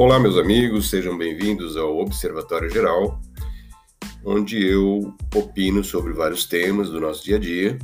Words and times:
Olá, 0.00 0.20
meus 0.20 0.38
amigos, 0.38 0.90
sejam 0.90 1.18
bem-vindos 1.18 1.76
ao 1.76 1.98
Observatório 1.98 2.70
Geral, 2.70 3.20
onde 4.24 4.64
eu 4.64 5.12
opino 5.34 5.82
sobre 5.82 6.12
vários 6.12 6.44
temas 6.44 6.88
do 6.88 7.00
nosso 7.00 7.24
dia 7.24 7.34
a 7.34 7.40
dia. 7.40 7.76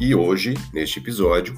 E 0.00 0.12
hoje, 0.12 0.54
neste 0.72 0.98
episódio, 0.98 1.56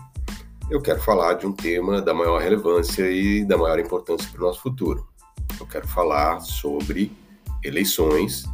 eu 0.70 0.78
quero 0.78 1.00
falar 1.00 1.38
de 1.38 1.46
um 1.46 1.52
tema 1.54 2.02
da 2.02 2.12
maior 2.12 2.38
relevância 2.38 3.10
e 3.10 3.46
da 3.46 3.56
maior 3.56 3.78
importância 3.78 4.28
para 4.30 4.42
o 4.42 4.46
nosso 4.46 4.60
futuro. 4.60 5.08
Eu 5.58 5.66
quero 5.66 5.88
falar 5.88 6.40
sobre 6.40 7.10
eleições 7.64 8.44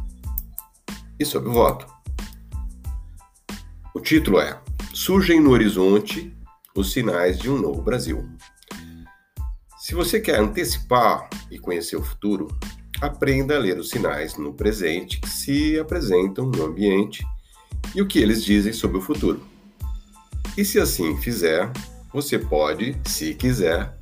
e 1.19 1.25
sobre 1.25 1.49
o 1.49 1.53
voto. 1.53 1.85
O 3.93 3.99
título 3.99 4.39
é 4.39 4.57
Surgem 4.93 5.41
no 5.41 5.49
horizonte 5.49 6.33
os 6.73 6.93
sinais 6.93 7.37
de 7.37 7.49
um 7.49 7.57
novo 7.57 7.81
Brasil. 7.81 8.25
Se 9.89 9.95
você 9.95 10.19
quer 10.19 10.39
antecipar 10.39 11.27
e 11.49 11.57
conhecer 11.57 11.95
o 11.95 12.03
futuro, 12.03 12.55
aprenda 13.01 13.55
a 13.55 13.59
ler 13.59 13.79
os 13.79 13.89
sinais 13.89 14.37
no 14.37 14.53
presente 14.53 15.19
que 15.19 15.27
se 15.27 15.79
apresentam 15.79 16.45
no 16.45 16.63
ambiente 16.63 17.25
e 17.95 17.99
o 17.99 18.07
que 18.07 18.19
eles 18.19 18.45
dizem 18.45 18.71
sobre 18.71 18.99
o 18.99 19.01
futuro. 19.01 19.41
E 20.55 20.63
se 20.63 20.79
assim 20.79 21.17
fizer, 21.17 21.71
você 22.13 22.37
pode, 22.37 23.01
se 23.03 23.33
quiser, 23.33 23.97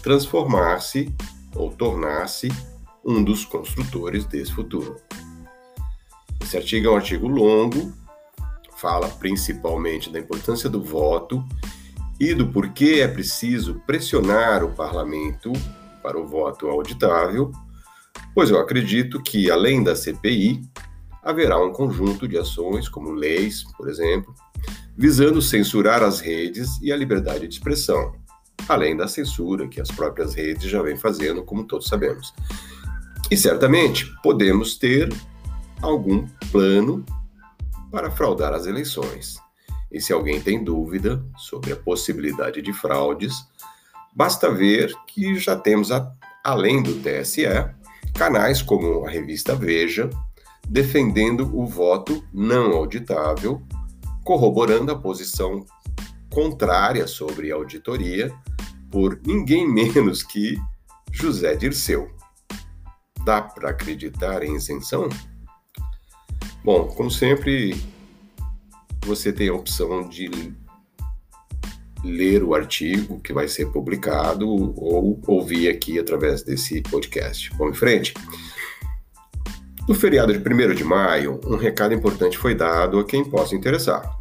transformar-se 0.00 1.12
ou 1.56 1.72
tornar-se 1.72 2.46
um 3.04 3.20
dos 3.20 3.44
construtores 3.44 4.24
desse 4.24 4.52
futuro. 4.52 4.94
Esse 6.40 6.56
artigo 6.56 6.86
é 6.86 6.90
um 6.92 6.96
artigo 6.96 7.26
longo, 7.26 7.92
fala 8.76 9.08
principalmente 9.08 10.08
da 10.08 10.20
importância 10.20 10.70
do 10.70 10.80
voto 10.80 11.44
e 12.22 12.34
do 12.34 12.46
porquê 12.46 13.00
é 13.00 13.08
preciso 13.08 13.82
pressionar 13.84 14.62
o 14.62 14.70
parlamento 14.70 15.52
para 16.00 16.16
o 16.16 16.24
voto 16.24 16.68
auditável, 16.68 17.50
pois 18.32 18.48
eu 18.48 18.60
acredito 18.60 19.20
que, 19.20 19.50
além 19.50 19.82
da 19.82 19.96
CPI, 19.96 20.62
haverá 21.20 21.58
um 21.60 21.72
conjunto 21.72 22.28
de 22.28 22.38
ações, 22.38 22.88
como 22.88 23.10
leis, 23.10 23.64
por 23.76 23.90
exemplo, 23.90 24.32
visando 24.96 25.42
censurar 25.42 26.00
as 26.00 26.20
redes 26.20 26.80
e 26.80 26.92
a 26.92 26.96
liberdade 26.96 27.48
de 27.48 27.54
expressão, 27.54 28.14
além 28.68 28.96
da 28.96 29.08
censura 29.08 29.66
que 29.66 29.80
as 29.80 29.90
próprias 29.90 30.32
redes 30.32 30.70
já 30.70 30.80
vêm 30.80 30.96
fazendo, 30.96 31.42
como 31.42 31.64
todos 31.64 31.88
sabemos. 31.88 32.32
E 33.32 33.36
certamente 33.36 34.06
podemos 34.22 34.76
ter 34.78 35.12
algum 35.80 36.28
plano 36.52 37.04
para 37.90 38.12
fraudar 38.12 38.52
as 38.52 38.64
eleições. 38.64 39.42
E 39.92 40.00
se 40.00 40.12
alguém 40.12 40.40
tem 40.40 40.64
dúvida 40.64 41.22
sobre 41.36 41.72
a 41.72 41.76
possibilidade 41.76 42.62
de 42.62 42.72
fraudes, 42.72 43.34
basta 44.14 44.50
ver 44.50 44.92
que 45.06 45.34
já 45.36 45.54
temos, 45.54 45.90
além 46.42 46.82
do 46.82 46.94
TSE, 46.94 47.44
canais 48.14 48.62
como 48.62 49.04
a 49.04 49.10
revista 49.10 49.54
Veja, 49.54 50.08
defendendo 50.66 51.54
o 51.54 51.66
voto 51.66 52.24
não 52.32 52.72
auditável, 52.72 53.60
corroborando 54.24 54.90
a 54.92 54.98
posição 54.98 55.66
contrária 56.30 57.06
sobre 57.06 57.52
a 57.52 57.56
auditoria 57.56 58.32
por 58.90 59.20
ninguém 59.26 59.68
menos 59.70 60.22
que 60.22 60.56
José 61.10 61.54
Dirceu. 61.54 62.10
Dá 63.24 63.42
para 63.42 63.70
acreditar 63.70 64.42
em 64.42 64.56
isenção? 64.56 65.08
Bom, 66.64 66.86
como 66.88 67.10
sempre, 67.10 67.74
você 69.04 69.32
tem 69.32 69.48
a 69.48 69.54
opção 69.54 70.08
de 70.08 70.30
ler 72.04 72.42
o 72.42 72.54
artigo 72.54 73.20
que 73.20 73.32
vai 73.32 73.48
ser 73.48 73.66
publicado 73.66 74.48
ou 74.48 75.20
ouvir 75.26 75.68
aqui 75.68 75.98
através 75.98 76.42
desse 76.42 76.80
podcast. 76.82 77.50
Vamos 77.56 77.76
em 77.76 77.78
frente? 77.78 78.14
No 79.88 79.94
feriado 79.94 80.32
de 80.32 80.38
1 80.38 80.74
de 80.74 80.84
maio, 80.84 81.40
um 81.44 81.56
recado 81.56 81.94
importante 81.94 82.38
foi 82.38 82.54
dado 82.54 82.98
a 82.98 83.04
quem 83.04 83.24
possa 83.24 83.54
interessar. 83.54 84.18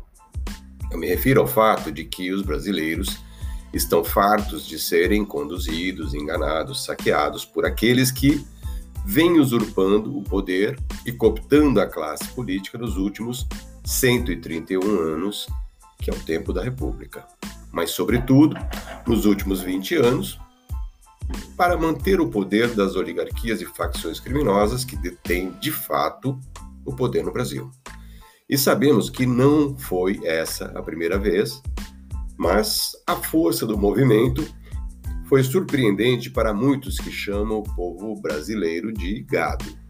Eu 0.92 0.98
me 0.98 1.08
refiro 1.08 1.42
ao 1.42 1.48
fato 1.48 1.92
de 1.92 2.04
que 2.04 2.32
os 2.32 2.42
brasileiros 2.42 3.20
estão 3.74 4.04
fartos 4.04 4.66
de 4.66 4.78
serem 4.78 5.24
conduzidos, 5.24 6.14
enganados, 6.14 6.84
saqueados 6.84 7.46
por 7.46 7.66
aqueles 7.66 8.12
que 8.12 8.46
vêm 9.06 9.40
usurpando 9.40 10.16
o 10.18 10.24
poder 10.24 10.78
e 11.06 11.12
cooptando 11.12 11.80
a 11.80 11.88
classe 11.88 12.28
política 12.30 12.78
nos 12.78 12.98
últimos 12.98 13.48
131 13.84 14.82
anos, 14.84 15.48
que 15.98 16.10
é 16.10 16.14
o 16.14 16.20
tempo 16.20 16.54
da 16.54 16.64
República. 16.64 17.26
Mas, 17.72 17.92
sobretudo, 17.92 18.56
nos 19.08 19.26
últimos 19.26 19.62
20 19.62 19.96
anos, 19.96 20.40
para 21.56 21.78
manter 21.78 22.20
o 22.20 22.30
poder 22.30 22.74
das 22.76 22.96
oligarquias 22.96 23.62
e 23.62 23.66
facções 23.66 24.20
criminosas 24.20 24.84
que 24.84 24.96
detêm 24.96 25.52
de 25.60 25.72
fato 25.72 26.40
o 26.86 26.96
poder 26.96 27.24
no 27.24 27.32
Brasil. 27.32 27.72
E 28.50 28.58
sabemos 28.58 29.10
que 29.10 29.26
não 29.26 29.78
foi 29.78 30.20
essa 30.26 30.66
a 30.78 30.82
primeira 30.82 31.18
vez, 31.18 31.62
mas 32.38 32.92
a 33.08 33.16
força 33.16 33.66
do 33.66 33.78
movimento 33.78 34.46
foi 35.28 35.44
surpreendente 35.44 36.30
para 36.30 36.54
muitos 36.54 36.98
que 36.98 37.10
chamam 37.10 37.60
o 37.60 37.76
povo 37.76 38.20
brasileiro 38.20 38.92
de 38.92 39.22
gado. 39.24 39.81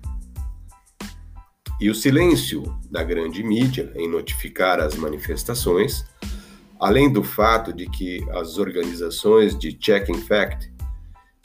E 1.81 1.89
o 1.89 1.95
silêncio 1.95 2.61
da 2.91 3.03
grande 3.03 3.41
mídia 3.41 3.91
em 3.95 4.07
notificar 4.07 4.79
as 4.79 4.95
manifestações, 4.95 6.05
além 6.79 7.11
do 7.11 7.23
fato 7.23 7.73
de 7.73 7.89
que 7.89 8.23
as 8.33 8.59
organizações 8.59 9.57
de 9.57 9.75
Checking 9.81 10.21
Fact 10.21 10.71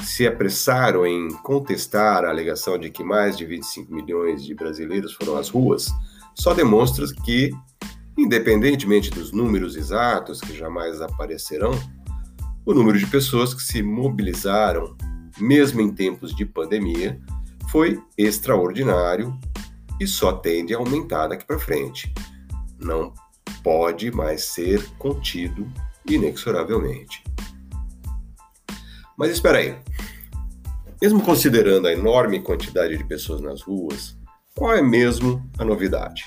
se 0.02 0.26
apressaram 0.26 1.06
em 1.06 1.30
contestar 1.38 2.22
a 2.22 2.28
alegação 2.28 2.78
de 2.78 2.90
que 2.90 3.02
mais 3.02 3.34
de 3.34 3.46
25 3.46 3.90
milhões 3.90 4.44
de 4.44 4.54
brasileiros 4.54 5.14
foram 5.14 5.38
às 5.38 5.48
ruas, 5.48 5.90
só 6.34 6.52
demonstra 6.52 7.06
que, 7.24 7.50
independentemente 8.14 9.10
dos 9.10 9.32
números 9.32 9.74
exatos 9.74 10.38
que 10.42 10.54
jamais 10.54 11.00
aparecerão, 11.00 11.72
o 12.66 12.74
número 12.74 12.98
de 12.98 13.06
pessoas 13.06 13.54
que 13.54 13.62
se 13.62 13.82
mobilizaram, 13.82 14.94
mesmo 15.38 15.80
em 15.80 15.90
tempos 15.94 16.36
de 16.36 16.44
pandemia, 16.44 17.18
foi 17.70 17.98
extraordinário 18.18 19.34
e 20.00 20.06
só 20.06 20.32
tende 20.32 20.74
a 20.74 20.78
aumentar 20.78 21.28
daqui 21.28 21.44
para 21.44 21.58
frente. 21.58 22.12
Não 22.80 23.12
pode 23.62 24.10
mais 24.10 24.44
ser 24.44 24.86
contido 24.98 25.70
inexoravelmente. 26.08 27.22
Mas 29.16 29.30
espera 29.30 29.58
aí. 29.58 29.76
Mesmo 31.00 31.22
considerando 31.22 31.88
a 31.88 31.92
enorme 31.92 32.40
quantidade 32.40 32.96
de 32.96 33.04
pessoas 33.04 33.40
nas 33.40 33.62
ruas, 33.62 34.16
qual 34.54 34.74
é 34.74 34.82
mesmo 34.82 35.44
a 35.58 35.64
novidade? 35.64 36.24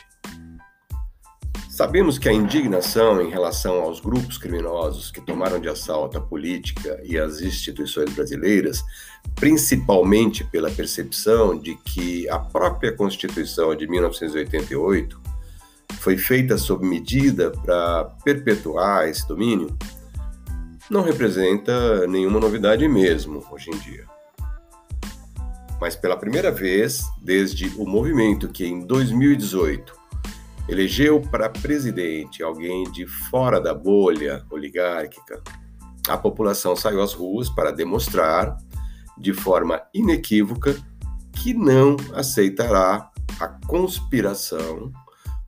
Sabemos 1.79 2.17
que 2.17 2.27
a 2.27 2.33
indignação 2.33 3.21
em 3.21 3.29
relação 3.29 3.79
aos 3.79 4.01
grupos 4.01 4.37
criminosos 4.37 5.11
que 5.11 5.21
tomaram 5.21 5.61
de 5.61 5.69
assalto 5.69 6.17
a 6.17 6.21
política 6.21 6.99
e 7.05 7.17
as 7.17 7.39
instituições 7.39 8.13
brasileiras, 8.13 8.83
principalmente 9.35 10.43
pela 10.43 10.69
percepção 10.69 11.57
de 11.57 11.75
que 11.75 12.27
a 12.27 12.37
própria 12.37 12.91
Constituição 12.91 13.73
de 13.73 13.87
1988 13.87 15.21
foi 16.01 16.17
feita 16.17 16.57
sob 16.57 16.85
medida 16.85 17.49
para 17.49 18.03
perpetuar 18.25 19.07
esse 19.07 19.25
domínio, 19.25 19.73
não 20.91 21.01
representa 21.01 22.05
nenhuma 22.07 22.41
novidade 22.41 22.85
mesmo 22.89 23.41
hoje 23.49 23.71
em 23.71 23.77
dia. 23.77 24.05
Mas 25.79 25.95
pela 25.95 26.17
primeira 26.17 26.51
vez, 26.51 27.05
desde 27.21 27.69
o 27.77 27.85
movimento 27.85 28.49
que 28.49 28.65
em 28.65 28.85
2018 28.85 29.98
elegeu 30.69 31.19
para 31.19 31.49
presidente 31.49 32.43
alguém 32.43 32.83
de 32.91 33.05
fora 33.07 33.59
da 33.59 33.73
bolha 33.73 34.45
oligárquica, 34.51 35.41
a 36.07 36.17
população 36.17 36.75
saiu 36.75 37.01
às 37.01 37.13
ruas 37.13 37.49
para 37.49 37.71
demonstrar, 37.71 38.55
de 39.17 39.33
forma 39.33 39.81
inequívoca, 39.93 40.75
que 41.33 41.53
não 41.53 41.97
aceitará 42.13 43.11
a 43.39 43.47
conspiração 43.47 44.91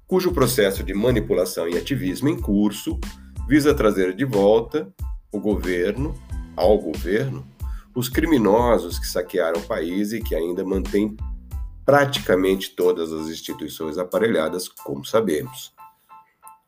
cujo 0.07 0.33
processo 0.33 0.83
de 0.83 0.93
manipulação 0.93 1.69
e 1.69 1.77
ativismo 1.77 2.27
em 2.27 2.37
curso 2.37 2.99
visa 3.47 3.73
trazer 3.73 4.13
de 4.13 4.25
volta 4.25 4.91
o 5.31 5.39
governo, 5.39 6.13
ao 6.55 6.77
governo, 6.77 7.47
os 7.95 8.09
criminosos 8.09 8.99
que 8.99 9.07
saquearam 9.07 9.61
o 9.61 9.65
país 9.65 10.11
e 10.11 10.19
que 10.19 10.35
ainda 10.35 10.65
mantêm 10.65 11.15
praticamente 11.85 12.75
todas 12.75 13.11
as 13.11 13.27
instituições 13.27 13.97
aparelhadas, 13.97 14.67
como 14.67 15.03
sabemos. 15.05 15.73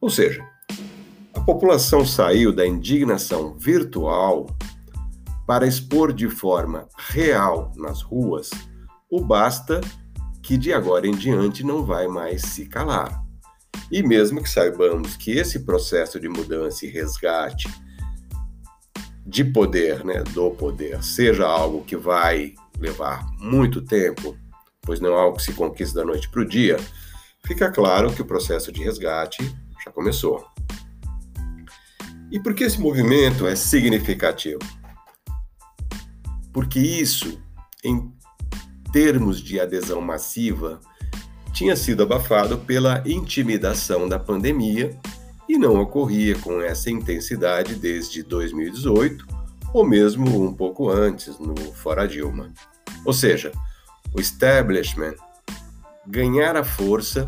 Ou 0.01 0.09
seja, 0.09 0.45
a 1.33 1.39
população 1.41 2.05
saiu 2.05 2.53
da 2.53 2.65
indignação 2.65 3.55
virtual 3.55 4.47
para 5.45 5.67
expor 5.67 6.13
de 6.13 6.29
forma 6.29 6.87
real 6.97 7.71
nas 7.75 8.01
ruas 8.01 8.49
o 9.09 9.21
basta 9.21 9.79
que 10.41 10.57
de 10.57 10.73
agora 10.73 11.07
em 11.07 11.15
diante 11.15 11.63
não 11.63 11.85
vai 11.85 12.07
mais 12.07 12.41
se 12.41 12.65
calar. 12.65 13.23
E 13.91 14.01
mesmo 14.01 14.41
que 14.41 14.49
saibamos 14.49 15.15
que 15.15 15.31
esse 15.31 15.59
processo 15.59 16.19
de 16.19 16.27
mudança 16.27 16.85
e 16.85 16.89
resgate 16.89 17.69
de 19.25 19.43
poder, 19.43 20.03
né, 20.03 20.23
do 20.33 20.49
poder, 20.51 21.03
seja 21.03 21.45
algo 21.45 21.83
que 21.83 21.95
vai 21.95 22.55
levar 22.79 23.25
muito 23.39 23.81
tempo, 23.81 24.35
pois 24.83 24.99
não 24.99 25.13
é 25.13 25.19
algo 25.19 25.37
que 25.37 25.43
se 25.43 25.53
conquista 25.53 25.99
da 25.99 26.05
noite 26.05 26.29
para 26.29 26.41
o 26.41 26.47
dia, 26.47 26.77
fica 27.45 27.71
claro 27.71 28.13
que 28.13 28.21
o 28.21 28.25
processo 28.25 28.71
de 28.71 28.83
resgate 28.83 29.43
já 29.83 29.91
começou. 29.91 30.45
E 32.31 32.39
por 32.39 32.53
que 32.53 32.63
esse 32.63 32.79
movimento 32.79 33.45
é 33.47 33.55
significativo? 33.55 34.59
Porque 36.51 36.79
isso, 36.79 37.41
em 37.83 38.11
termos 38.91 39.41
de 39.41 39.59
adesão 39.59 40.01
massiva, 40.01 40.79
tinha 41.51 41.75
sido 41.75 42.03
abafado 42.03 42.57
pela 42.59 43.03
intimidação 43.05 44.07
da 44.09 44.17
pandemia 44.17 44.97
e 45.47 45.57
não 45.57 45.79
ocorria 45.79 46.37
com 46.39 46.61
essa 46.61 46.89
intensidade 46.89 47.75
desde 47.75 48.23
2018 48.23 49.27
ou 49.73 49.85
mesmo 49.85 50.43
um 50.43 50.53
pouco 50.53 50.89
antes, 50.89 51.39
no 51.39 51.55
Fora 51.73 52.07
Dilma. 52.07 52.51
Ou 53.05 53.13
seja, 53.13 53.51
o 54.13 54.19
establishment 54.19 55.15
ganhara 56.07 56.63
força 56.63 57.27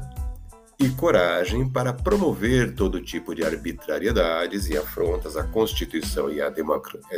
e 0.80 0.90
coragem 0.90 1.70
para 1.70 1.94
promover 1.94 2.76
todo 2.76 3.02
tipo 3.02 3.34
de 3.34 3.44
arbitrariedades 3.44 4.68
e 4.68 4.78
afrontas 4.78 5.38
à 5.38 5.44
Constituição 5.44 6.30
e 6.30 6.42
à 6.42 6.50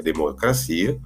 democracia, 0.02 1.00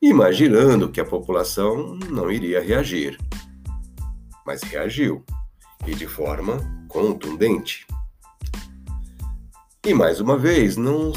imaginando 0.00 0.90
que 0.90 1.00
a 1.00 1.04
população 1.04 1.94
não 2.10 2.30
iria 2.30 2.62
reagir. 2.62 3.18
Mas 4.46 4.62
reagiu, 4.62 5.24
e 5.86 5.94
de 5.94 6.06
forma 6.06 6.58
contundente. 6.88 7.86
E 9.84 9.92
mais 9.92 10.20
uma 10.20 10.38
vez, 10.38 10.76
não, 10.76 11.12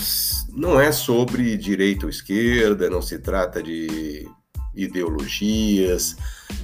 não 0.51 0.79
é 0.79 0.91
sobre 0.91 1.55
direita 1.55 2.05
ou 2.05 2.09
esquerda, 2.09 2.89
não 2.89 3.01
se 3.01 3.19
trata 3.19 3.61
de 3.61 4.27
ideologias 4.75 6.15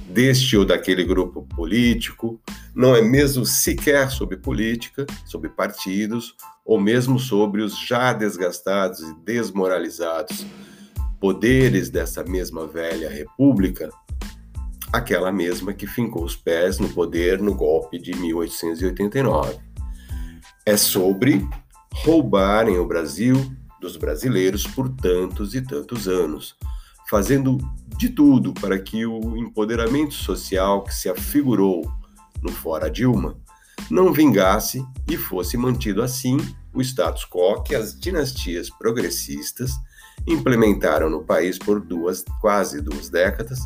deste 0.08 0.56
ou 0.56 0.64
daquele 0.64 1.04
grupo 1.04 1.42
político, 1.42 2.40
não 2.74 2.94
é 2.94 3.02
mesmo 3.02 3.44
sequer 3.44 4.10
sobre 4.10 4.36
política, 4.36 5.06
sobre 5.24 5.48
partidos, 5.48 6.34
ou 6.64 6.80
mesmo 6.80 7.18
sobre 7.18 7.62
os 7.62 7.78
já 7.78 8.12
desgastados 8.12 9.00
e 9.00 9.14
desmoralizados 9.24 10.46
poderes 11.20 11.88
dessa 11.88 12.24
mesma 12.24 12.66
velha 12.66 13.08
república, 13.08 13.88
aquela 14.92 15.30
mesma 15.30 15.72
que 15.72 15.86
fincou 15.86 16.24
os 16.24 16.34
pés 16.34 16.78
no 16.78 16.88
poder 16.88 17.40
no 17.40 17.54
golpe 17.54 17.98
de 17.98 18.14
1889. 18.14 19.58
É 20.66 20.76
sobre 20.76 21.46
roubarem 21.92 22.78
o 22.78 22.86
Brasil 22.86 23.36
dos 23.80 23.96
brasileiros 23.96 24.66
por 24.66 24.88
tantos 24.88 25.54
e 25.54 25.60
tantos 25.60 26.08
anos, 26.08 26.56
fazendo 27.12 27.58
de 27.98 28.08
tudo 28.08 28.54
para 28.54 28.78
que 28.78 29.04
o 29.04 29.36
empoderamento 29.36 30.14
social 30.14 30.82
que 30.82 30.94
se 30.94 31.10
afigurou 31.10 31.86
no 32.40 32.50
Fora 32.50 32.90
Dilma 32.90 33.36
não 33.90 34.14
vingasse 34.14 34.82
e 35.06 35.18
fosse 35.18 35.58
mantido 35.58 36.02
assim 36.02 36.38
o 36.72 36.80
status 36.80 37.26
quo 37.26 37.62
que 37.62 37.74
as 37.74 37.94
dinastias 38.00 38.70
progressistas 38.70 39.72
implementaram 40.26 41.10
no 41.10 41.22
país 41.22 41.58
por 41.58 41.80
duas, 41.80 42.24
quase 42.40 42.80
duas 42.80 43.10
décadas 43.10 43.58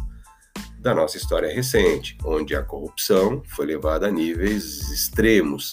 da 0.80 0.92
nossa 0.92 1.16
história 1.16 1.54
recente, 1.54 2.18
onde 2.24 2.56
a 2.56 2.64
corrupção 2.64 3.44
foi 3.46 3.66
levada 3.66 4.08
a 4.08 4.10
níveis 4.10 4.90
extremos 4.90 5.72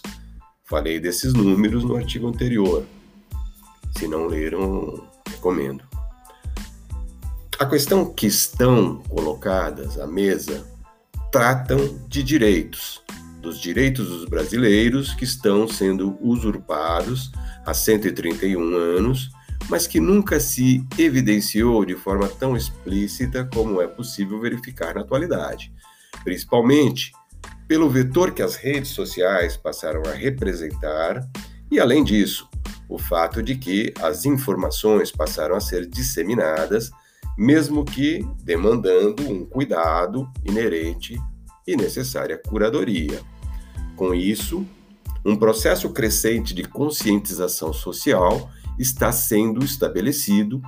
Falei 0.66 1.00
desses 1.00 1.34
números 1.34 1.84
no 1.84 1.96
artigo 1.96 2.28
anterior. 2.28 2.86
Se 3.98 4.08
não 4.08 4.28
leram, 4.28 5.10
recomendo. 5.28 5.93
A 7.59 7.65
questão 7.67 8.11
que 8.11 8.25
estão 8.25 8.97
colocadas 9.03 10.00
à 10.00 10.07
mesa 10.07 10.65
tratam 11.31 12.00
de 12.07 12.23
direitos, 12.23 13.03
dos 13.39 13.59
direitos 13.59 14.09
dos 14.09 14.25
brasileiros 14.25 15.13
que 15.13 15.23
estão 15.23 15.67
sendo 15.67 16.17
usurpados 16.19 17.31
há 17.63 17.73
131 17.73 18.75
anos, 18.75 19.29
mas 19.69 19.85
que 19.85 20.00
nunca 20.00 20.39
se 20.39 20.85
evidenciou 20.97 21.85
de 21.85 21.95
forma 21.95 22.27
tão 22.27 22.57
explícita 22.57 23.47
como 23.53 23.81
é 23.81 23.88
possível 23.88 24.41
verificar 24.41 24.95
na 24.95 25.01
atualidade, 25.01 25.71
principalmente 26.23 27.11
pelo 27.67 27.89
vetor 27.89 28.31
que 28.31 28.41
as 28.41 28.55
redes 28.55 28.91
sociais 28.91 29.55
passaram 29.55 30.01
a 30.07 30.11
representar, 30.11 31.25
e 31.71 31.79
além 31.79 32.03
disso, 32.03 32.50
o 32.89 32.97
fato 32.97 33.41
de 33.41 33.55
que 33.55 33.94
as 34.01 34.25
informações 34.25 35.11
passaram 35.11 35.55
a 35.55 35.61
ser 35.61 35.88
disseminadas, 35.88 36.91
mesmo 37.38 37.83
que 37.83 38.25
demandando 38.44 39.30
um 39.30 39.45
cuidado 39.45 40.30
inerente 40.45 41.19
e 41.68 41.75
necessária 41.75 42.38
curadoria. 42.38 43.21
Com 43.95 44.13
isso, 44.13 44.65
um 45.25 45.35
processo 45.35 45.89
crescente 45.89 46.53
de 46.53 46.63
conscientização 46.63 47.71
social 47.71 48.50
está 48.77 49.12
sendo 49.12 49.63
estabelecido 49.63 50.62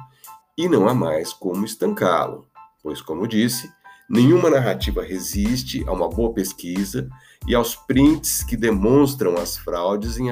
e 0.57 0.69
não 0.69 0.88
há 0.88 0.94
mais 0.94 1.33
como 1.33 1.65
estancá-lo, 1.65 2.45
pois, 2.81 3.01
como 3.01 3.27
disse, 3.27 3.69
Nenhuma 4.07 4.51
narrativa 4.51 5.03
resiste 5.03 5.83
a 5.88 5.91
uma 5.91 6.07
boa 6.07 6.31
pesquisa 6.31 7.09
e 7.47 7.56
aos 7.56 7.75
prints 7.75 8.44
que 8.44 8.56
demonstram 8.56 9.35
as 9.35 9.57
fraudes 9.57 10.19
em 10.19 10.27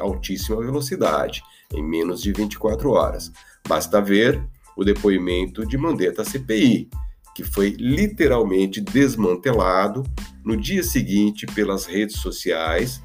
altíssima 0.00 0.56
velocidade, 0.62 1.42
em 1.74 1.82
menos 1.82 2.22
de 2.22 2.32
24 2.32 2.90
horas. 2.90 3.30
Basta 3.68 4.00
ver 4.00 4.42
o 4.76 4.84
depoimento 4.84 5.66
de 5.66 5.76
Mandetta 5.76 6.24
CPI, 6.24 6.88
que 7.34 7.44
foi 7.44 7.70
literalmente 7.78 8.80
desmantelado 8.80 10.02
no 10.44 10.56
dia 10.56 10.82
seguinte 10.82 11.46
pelas 11.46 11.86
redes 11.86 12.16
sociais 12.16 13.02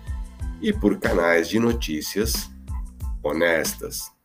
e 0.62 0.74
por 0.74 1.00
canais 1.00 1.48
de 1.48 1.60
notícias 1.60 2.50
honestas. 3.24 4.17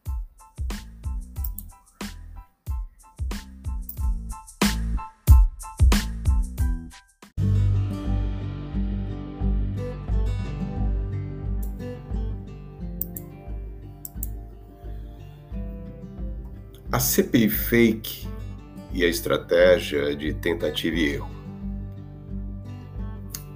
CPI 17.03 17.51
fake 17.51 18.29
e 18.95 19.05
a 19.05 19.09
estratégia 19.09 20.15
de 20.15 20.33
tentativa 20.33 20.97
e 20.97 21.15
erro. 21.15 21.31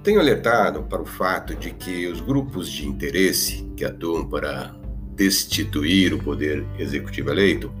Tenho 0.03 0.19
alertado 0.19 0.83
para 0.83 1.01
o 1.01 1.05
fato 1.05 1.55
de 1.55 1.71
que 1.71 2.07
os 2.07 2.19
grupos 2.19 2.69
de 2.69 2.85
interesse 2.85 3.65
que 3.75 3.85
atuam 3.85 4.27
para 4.27 4.75
destituir 5.15 6.13
o 6.13 6.19
poder 6.19 6.65
executivo 6.77 7.31
eleito 7.31 7.71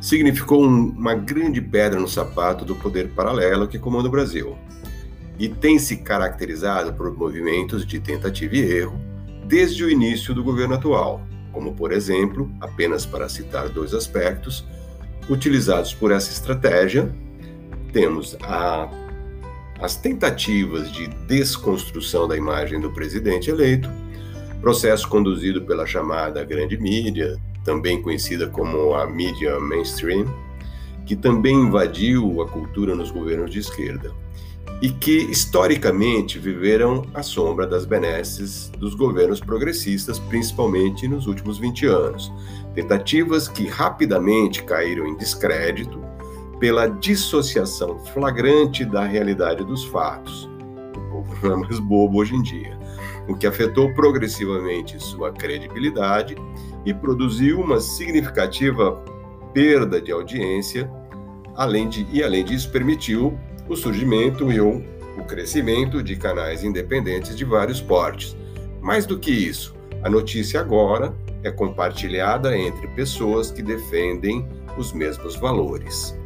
significou 0.00 0.62
uma 0.62 1.14
grande 1.14 1.60
pedra 1.60 1.98
no 1.98 2.08
sapato 2.08 2.64
do 2.64 2.74
poder 2.74 3.08
paralelo 3.10 3.68
que 3.68 3.78
comanda 3.78 4.08
o 4.08 4.10
Brasil 4.10 4.56
e 5.38 5.48
tem 5.48 5.78
se 5.78 5.98
caracterizado 5.98 6.92
por 6.92 7.10
movimentos 7.16 7.86
de 7.86 8.00
tentativa 8.00 8.56
e 8.56 8.60
erro 8.60 9.00
desde 9.46 9.84
o 9.84 9.90
início 9.90 10.34
do 10.34 10.42
governo 10.42 10.74
atual 10.74 11.24
como 11.56 11.72
por 11.72 11.90
exemplo, 11.90 12.50
apenas 12.60 13.06
para 13.06 13.30
citar 13.30 13.70
dois 13.70 13.94
aspectos, 13.94 14.62
utilizados 15.26 15.94
por 15.94 16.12
essa 16.12 16.30
estratégia, 16.30 17.10
temos 17.94 18.36
a, 18.42 18.90
as 19.80 19.96
tentativas 19.96 20.92
de 20.92 21.08
desconstrução 21.26 22.28
da 22.28 22.36
imagem 22.36 22.78
do 22.78 22.92
presidente 22.92 23.48
eleito, 23.48 23.88
processo 24.60 25.08
conduzido 25.08 25.62
pela 25.62 25.86
chamada 25.86 26.44
grande 26.44 26.76
mídia, 26.76 27.38
também 27.64 28.02
conhecida 28.02 28.46
como 28.48 28.92
a 28.92 29.06
mídia 29.06 29.58
mainstream, 29.58 30.26
que 31.06 31.16
também 31.16 31.54
invadiu 31.54 32.42
a 32.42 32.48
cultura 32.48 32.94
nos 32.94 33.10
governos 33.10 33.50
de 33.50 33.60
esquerda 33.60 34.12
e 34.82 34.90
que 34.90 35.16
historicamente 35.30 36.38
viveram 36.38 37.06
à 37.14 37.22
sombra 37.22 37.66
das 37.66 37.86
benesses 37.86 38.68
dos 38.78 38.94
governos 38.94 39.40
progressistas, 39.40 40.18
principalmente 40.18 41.08
nos 41.08 41.26
últimos 41.26 41.58
20 41.58 41.86
anos. 41.86 42.32
Tentativas 42.74 43.48
que 43.48 43.66
rapidamente 43.66 44.62
caíram 44.62 45.06
em 45.06 45.16
descrédito 45.16 45.98
pela 46.60 46.86
dissociação 46.86 47.98
flagrante 47.98 48.84
da 48.84 49.04
realidade 49.04 49.64
dos 49.64 49.84
fatos. 49.84 50.48
O 50.94 51.00
povo 51.10 51.36
não 51.42 51.54
é 51.54 51.56
mais 51.56 51.78
bobo 51.78 52.18
hoje 52.18 52.34
em 52.34 52.42
dia, 52.42 52.78
o 53.28 53.34
que 53.34 53.46
afetou 53.46 53.92
progressivamente 53.94 55.02
sua 55.02 55.32
credibilidade 55.32 56.36
e 56.84 56.92
produziu 56.92 57.60
uma 57.60 57.80
significativa 57.80 58.92
perda 59.54 60.00
de 60.00 60.12
audiência, 60.12 60.90
além 61.54 61.88
de, 61.88 62.06
e 62.12 62.22
além 62.22 62.44
disso 62.44 62.70
permitiu 62.70 63.38
o 63.68 63.76
surgimento 63.76 64.50
e 64.52 64.60
o, 64.60 64.82
o 65.18 65.24
crescimento 65.24 66.02
de 66.02 66.16
canais 66.16 66.62
independentes 66.62 67.36
de 67.36 67.44
vários 67.44 67.80
portes. 67.80 68.36
Mais 68.80 69.06
do 69.06 69.18
que 69.18 69.30
isso, 69.30 69.74
a 70.02 70.10
notícia 70.10 70.60
agora 70.60 71.14
é 71.42 71.50
compartilhada 71.50 72.56
entre 72.56 72.86
pessoas 72.88 73.50
que 73.50 73.62
defendem 73.62 74.46
os 74.76 74.92
mesmos 74.92 75.36
valores. 75.36 76.16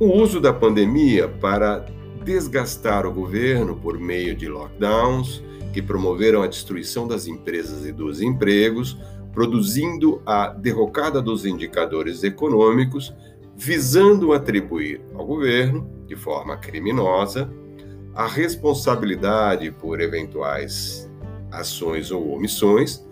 O 0.00 0.06
uso 0.06 0.40
da 0.40 0.52
pandemia 0.52 1.28
para 1.28 1.84
desgastar 2.24 3.06
o 3.06 3.12
governo 3.12 3.76
por 3.76 3.98
meio 3.98 4.34
de 4.34 4.48
lockdowns 4.48 5.42
que 5.72 5.82
promoveram 5.82 6.42
a 6.42 6.46
destruição 6.46 7.06
das 7.06 7.26
empresas 7.26 7.86
e 7.86 7.92
dos 7.92 8.20
empregos, 8.20 8.98
produzindo 9.32 10.20
a 10.24 10.48
derrocada 10.48 11.20
dos 11.20 11.44
indicadores 11.44 12.24
econômicos, 12.24 13.14
visando 13.58 14.32
atribuir 14.32 15.00
ao 15.14 15.26
governo, 15.26 15.90
de 16.06 16.14
forma 16.14 16.56
criminosa, 16.56 17.50
a 18.14 18.24
responsabilidade 18.24 19.72
por 19.72 20.00
eventuais 20.00 21.10
ações 21.50 22.12
ou 22.12 22.30
omissões 22.30 23.04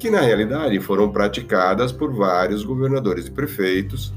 que 0.00 0.10
na 0.10 0.20
realidade 0.20 0.80
foram 0.80 1.12
praticadas 1.12 1.92
por 1.92 2.12
vários 2.12 2.64
governadores 2.64 3.28
e 3.28 3.30
prefeitos, 3.30 4.12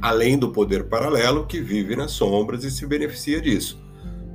além 0.00 0.38
do 0.38 0.50
poder 0.50 0.84
paralelo 0.84 1.46
que 1.46 1.60
vive 1.60 1.94
nas 1.94 2.12
sombras 2.12 2.64
e 2.64 2.70
se 2.70 2.86
beneficia 2.86 3.42
disso. 3.42 3.78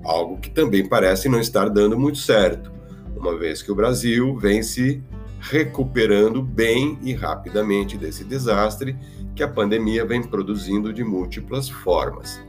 Algo 0.04 0.38
que 0.38 0.52
também 0.52 0.88
parece 0.88 1.28
não 1.28 1.40
estar 1.40 1.68
dando 1.68 1.98
muito 1.98 2.20
certo, 2.20 2.72
uma 3.16 3.36
vez 3.36 3.64
que 3.64 3.72
o 3.72 3.76
Brasil 3.76 4.38
vem 4.38 4.62
se 4.62 5.04
recuperando 5.40 6.44
bem 6.44 7.00
e 7.02 7.14
rapidamente 7.14 7.98
desse 7.98 8.24
desastre 8.24 8.96
que 9.36 9.44
a 9.44 9.48
pandemia 9.48 10.06
vem 10.06 10.22
produzindo 10.22 10.94
de 10.94 11.04
múltiplas 11.04 11.70
formas. 11.70 12.42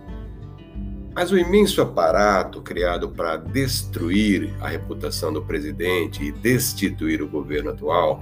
Mas 1.14 1.30
o 1.30 1.38
imenso 1.38 1.80
aparato 1.80 2.60
criado 2.60 3.08
para 3.08 3.36
destruir 3.36 4.52
a 4.60 4.68
reputação 4.68 5.32
do 5.32 5.42
presidente 5.42 6.24
e 6.24 6.32
destituir 6.32 7.22
o 7.22 7.28
governo 7.28 7.70
atual 7.70 8.20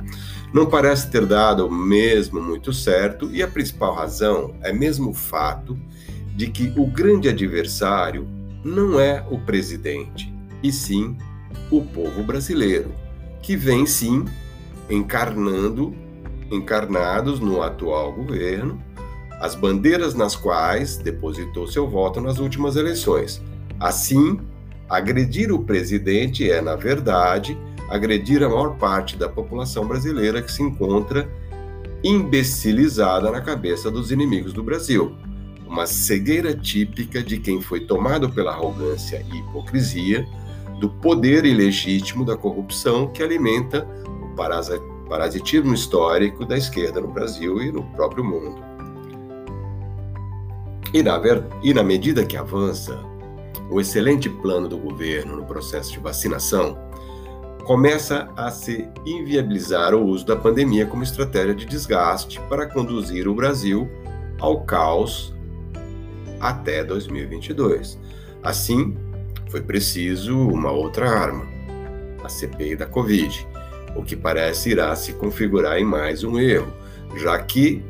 não 0.53 0.67
parece 0.67 1.11
ter 1.11 1.25
dado 1.25 1.71
mesmo 1.71 2.41
muito 2.41 2.71
certo, 2.73 3.31
e 3.33 3.43
a 3.43 3.49
principal 3.49 3.95
razão 3.95 4.55
é 4.61 4.73
mesmo 4.73 5.11
o 5.11 5.15
fato 5.15 5.79
de 6.37 6.49
que 6.49 6.73
o 6.77 6.87
grande 6.87 7.31
adversário 7.31 8.29
não 8.63 9.01
é 9.01 9.27
o 9.31 9.39
presidente, 9.39 10.33
e 10.63 10.71
sim 10.71 11.17
o 11.71 11.83
povo 11.83 12.23
brasileiro, 12.23 12.93
que 13.41 13.57
vem 13.57 13.87
sim 13.87 14.27
encarnando, 14.91 15.95
encarnados 16.53 17.41
no 17.41 17.63
atual 17.63 18.13
governo 18.13 18.81
as 19.41 19.57
bandeiras 19.57 20.15
nas 20.15 20.37
quais 20.37 20.97
depositou 20.99 21.67
seu 21.67 21.89
voto 21.89 22.21
nas 22.21 22.39
últimas 22.39 22.77
eleições. 22.77 23.43
Assim, 23.81 24.39
agredir 24.89 25.51
o 25.51 25.65
presidente 25.65 26.49
é, 26.49 26.61
na 26.61 26.77
verdade, 26.77 27.59
agredir 27.89 28.41
a 28.45 28.49
maior 28.49 28.77
parte 28.77 29.17
da 29.17 29.29
população 29.29 29.85
brasileira 29.85 30.41
que 30.41 30.53
se 30.53 30.63
encontra 30.63 31.29
imbecilizada 32.05 33.33
na 33.33 33.41
cabeça 33.41 33.91
dos 33.91 34.13
inimigos 34.13 34.53
do 34.53 34.63
Brasil. 34.63 35.13
Uma 35.67 35.87
cegueira 35.87 36.55
típica 36.55 37.21
de 37.21 37.39
quem 37.39 37.61
foi 37.61 37.81
tomado 37.81 38.31
pela 38.31 38.53
arrogância 38.53 39.27
e 39.33 39.39
hipocrisia, 39.39 40.25
do 40.79 40.89
poder 40.89 41.45
ilegítimo 41.45 42.25
da 42.25 42.37
corrupção 42.37 43.09
que 43.09 43.23
alimenta 43.23 43.87
o 44.23 44.35
parasitismo 45.13 45.75
histórico 45.75 46.43
da 46.47 46.57
esquerda 46.57 46.99
no 46.99 47.09
Brasil 47.09 47.61
e 47.61 47.71
no 47.71 47.83
próprio 47.83 48.25
mundo. 48.25 48.65
E 50.95 51.03
na, 51.03 51.21
e 51.63 51.75
na 51.75 51.83
medida 51.83 52.25
que 52.25 52.35
avança, 52.35 52.99
o 53.71 53.79
excelente 53.79 54.31
plano 54.31 54.67
do 54.69 54.79
governo 54.79 55.37
no 55.37 55.45
processo 55.45 55.93
de 55.93 55.99
vacinação 55.99 56.79
começa 57.67 58.31
a 58.39 58.51
se 58.51 58.89
inviabilizar 59.05 59.95
o 59.95 60.03
uso 60.03 60.25
da 60.25 60.35
pandemia 60.35 60.87
como 60.87 61.03
estratégia 61.03 61.55
de 61.55 61.67
desgaste 61.67 62.41
para 62.49 62.67
conduzir 62.67 63.29
o 63.29 63.35
Brasil 63.35 63.91
ao 64.41 64.63
caos 64.63 65.35
até 66.41 66.83
2022. 66.83 67.99
Assim, 68.43 68.97
foi 69.51 69.61
preciso 69.61 70.39
uma 70.39 70.71
outra 70.71 71.07
arma, 71.07 71.47
a 72.25 72.31
CPI 72.31 72.77
da 72.77 72.87
Covid, 72.87 73.52
o 73.95 74.03
que 74.03 74.17
parece 74.17 74.71
irá 74.71 74.95
se 74.95 75.13
configurar 75.15 75.79
em 75.79 75.85
mais 75.85 76.25
um 76.25 76.39
erro, 76.39 76.73
já 77.17 77.39
que 77.43 77.83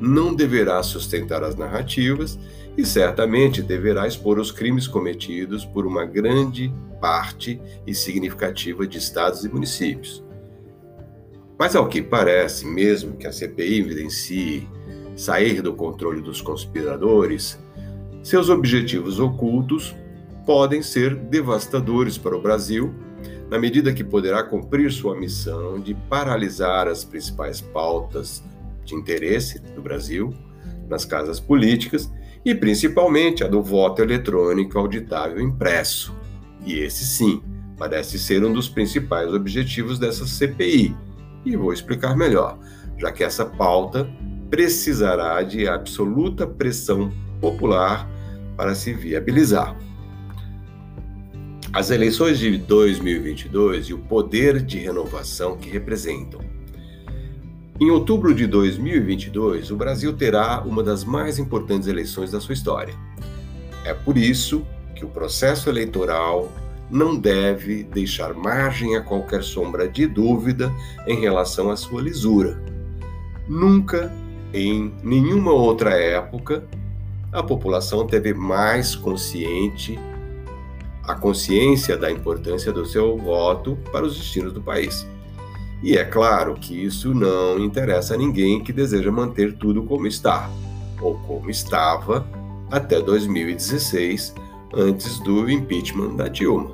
não 0.00 0.34
deverá 0.34 0.82
sustentar 0.82 1.44
as 1.44 1.56
narrativas 1.56 2.38
e 2.76 2.84
certamente 2.84 3.62
deverá 3.62 4.06
expor 4.06 4.38
os 4.38 4.50
crimes 4.50 4.86
cometidos 4.86 5.64
por 5.64 5.86
uma 5.86 6.04
grande 6.04 6.72
parte 7.00 7.60
e 7.86 7.94
significativa 7.94 8.86
de 8.86 8.98
estados 8.98 9.44
e 9.44 9.48
municípios. 9.48 10.24
Mas 11.58 11.76
ao 11.76 11.88
que 11.88 12.02
parece, 12.02 12.66
mesmo 12.66 13.16
que 13.16 13.26
a 13.26 13.32
CPI 13.32 13.80
evidencie 13.80 14.68
sair 15.14 15.60
do 15.60 15.74
controle 15.74 16.22
dos 16.22 16.40
conspiradores, 16.40 17.58
seus 18.22 18.48
objetivos 18.48 19.20
ocultos 19.20 19.94
podem 20.46 20.82
ser 20.82 21.14
devastadores 21.14 22.16
para 22.16 22.36
o 22.36 22.42
Brasil, 22.42 22.94
na 23.52 23.58
medida 23.58 23.92
que 23.92 24.02
poderá 24.02 24.42
cumprir 24.42 24.90
sua 24.90 25.14
missão 25.14 25.78
de 25.78 25.94
paralisar 26.08 26.88
as 26.88 27.04
principais 27.04 27.60
pautas 27.60 28.42
de 28.82 28.94
interesse 28.94 29.58
do 29.58 29.82
Brasil 29.82 30.32
nas 30.88 31.04
casas 31.04 31.38
políticas 31.38 32.10
e 32.42 32.54
principalmente 32.54 33.44
a 33.44 33.46
do 33.46 33.62
voto 33.62 34.00
eletrônico 34.00 34.78
auditável 34.78 35.38
impresso. 35.38 36.16
E 36.64 36.78
esse 36.78 37.04
sim 37.04 37.42
parece 37.76 38.18
ser 38.18 38.42
um 38.42 38.54
dos 38.54 38.70
principais 38.70 39.30
objetivos 39.34 39.98
dessa 39.98 40.26
CPI. 40.26 40.96
E 41.44 41.54
vou 41.54 41.74
explicar 41.74 42.16
melhor, 42.16 42.58
já 42.96 43.12
que 43.12 43.22
essa 43.22 43.44
pauta 43.44 44.08
precisará 44.48 45.42
de 45.42 45.68
absoluta 45.68 46.46
pressão 46.46 47.12
popular 47.38 48.08
para 48.56 48.74
se 48.74 48.94
viabilizar. 48.94 49.76
As 51.72 51.90
eleições 51.90 52.38
de 52.38 52.58
2022 52.58 53.86
e 53.86 53.94
o 53.94 53.98
poder 53.98 54.62
de 54.62 54.78
renovação 54.78 55.56
que 55.56 55.70
representam 55.70 56.40
em 57.82 57.90
outubro 57.90 58.32
de 58.32 58.46
2022, 58.46 59.72
o 59.72 59.76
Brasil 59.76 60.12
terá 60.12 60.60
uma 60.60 60.84
das 60.84 61.02
mais 61.02 61.36
importantes 61.40 61.88
eleições 61.88 62.30
da 62.30 62.40
sua 62.40 62.52
história. 62.52 62.94
É 63.84 63.92
por 63.92 64.16
isso 64.16 64.64
que 64.94 65.04
o 65.04 65.08
processo 65.08 65.68
eleitoral 65.68 66.48
não 66.88 67.16
deve 67.16 67.82
deixar 67.82 68.34
margem 68.34 68.94
a 68.94 69.00
qualquer 69.00 69.42
sombra 69.42 69.88
de 69.88 70.06
dúvida 70.06 70.72
em 71.08 71.18
relação 71.18 71.72
à 71.72 71.76
sua 71.76 72.00
lisura. 72.00 72.62
Nunca, 73.48 74.12
em 74.54 74.94
nenhuma 75.02 75.50
outra 75.50 75.90
época, 75.90 76.62
a 77.32 77.42
população 77.42 78.06
teve 78.06 78.32
mais 78.32 78.94
consciente 78.94 79.98
a 81.04 81.14
consciência 81.14 81.96
da 81.96 82.10
importância 82.10 82.72
do 82.72 82.86
seu 82.86 83.16
voto 83.16 83.76
para 83.90 84.04
os 84.04 84.16
destinos 84.16 84.52
do 84.52 84.60
país. 84.60 85.06
E 85.82 85.96
é 85.96 86.04
claro 86.04 86.54
que 86.54 86.84
isso 86.84 87.12
não 87.12 87.58
interessa 87.58 88.14
a 88.14 88.16
ninguém 88.16 88.62
que 88.62 88.72
deseja 88.72 89.10
manter 89.10 89.56
tudo 89.56 89.82
como 89.82 90.06
está, 90.06 90.48
ou 91.00 91.18
como 91.26 91.50
estava 91.50 92.26
até 92.70 93.00
2016, 93.00 94.34
antes 94.74 95.18
do 95.20 95.50
impeachment 95.50 96.14
da 96.14 96.28
Dilma. 96.28 96.70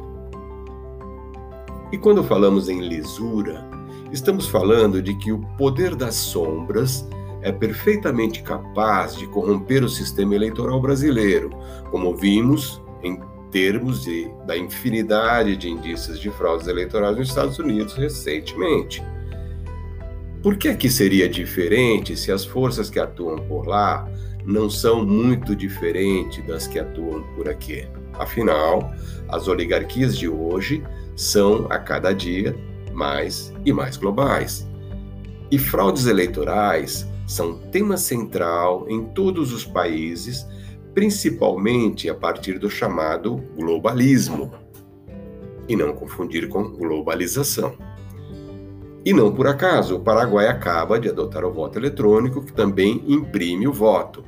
E 1.90 1.96
quando 1.96 2.22
falamos 2.22 2.68
em 2.68 2.86
lisura, 2.86 3.66
estamos 4.12 4.46
falando 4.46 5.00
de 5.00 5.14
que 5.14 5.32
o 5.32 5.38
poder 5.56 5.96
das 5.96 6.14
sombras 6.14 7.08
é 7.40 7.50
perfeitamente 7.50 8.42
capaz 8.42 9.16
de 9.16 9.26
corromper 9.26 9.82
o 9.82 9.88
sistema 9.88 10.34
eleitoral 10.34 10.80
brasileiro, 10.80 11.50
como 11.90 12.14
vimos 12.14 12.82
em 13.02 13.18
termos 13.50 14.02
de, 14.02 14.30
da 14.46 14.56
infinidade 14.56 15.56
de 15.56 15.68
indícios 15.68 16.20
de 16.20 16.30
fraudes 16.30 16.66
eleitorais 16.66 17.16
nos 17.16 17.28
Estados 17.28 17.58
Unidos 17.58 17.94
recentemente. 17.94 19.02
Por 20.42 20.56
que 20.56 20.68
aqui 20.68 20.88
seria 20.88 21.28
diferente 21.28 22.16
se 22.16 22.30
as 22.30 22.44
forças 22.44 22.88
que 22.88 22.98
atuam 22.98 23.38
por 23.38 23.66
lá 23.66 24.08
não 24.44 24.70
são 24.70 25.04
muito 25.04 25.54
diferentes 25.54 26.46
das 26.46 26.66
que 26.66 26.78
atuam 26.78 27.22
por 27.34 27.48
aqui? 27.48 27.86
Afinal, 28.14 28.92
as 29.28 29.48
oligarquias 29.48 30.16
de 30.16 30.28
hoje 30.28 30.82
são 31.16 31.66
a 31.70 31.78
cada 31.78 32.12
dia 32.12 32.54
mais 32.92 33.52
e 33.64 33.72
mais 33.72 33.96
globais. 33.96 34.66
E 35.50 35.58
fraudes 35.58 36.06
eleitorais 36.06 37.06
são 37.26 37.58
tema 37.70 37.96
central 37.96 38.86
em 38.88 39.04
todos 39.06 39.52
os 39.52 39.64
países 39.64 40.46
principalmente 40.98 42.10
a 42.10 42.14
partir 42.14 42.58
do 42.58 42.68
chamado 42.68 43.36
globalismo, 43.54 44.52
e 45.68 45.76
não 45.76 45.92
confundir 45.92 46.48
com 46.48 46.72
globalização. 46.72 47.78
E 49.04 49.12
não 49.12 49.32
por 49.32 49.46
acaso, 49.46 49.94
o 49.94 50.00
Paraguai 50.00 50.48
acaba 50.48 50.98
de 50.98 51.08
adotar 51.08 51.44
o 51.44 51.52
voto 51.52 51.78
eletrônico, 51.78 52.44
que 52.44 52.52
também 52.52 53.04
imprime 53.06 53.68
o 53.68 53.72
voto, 53.72 54.24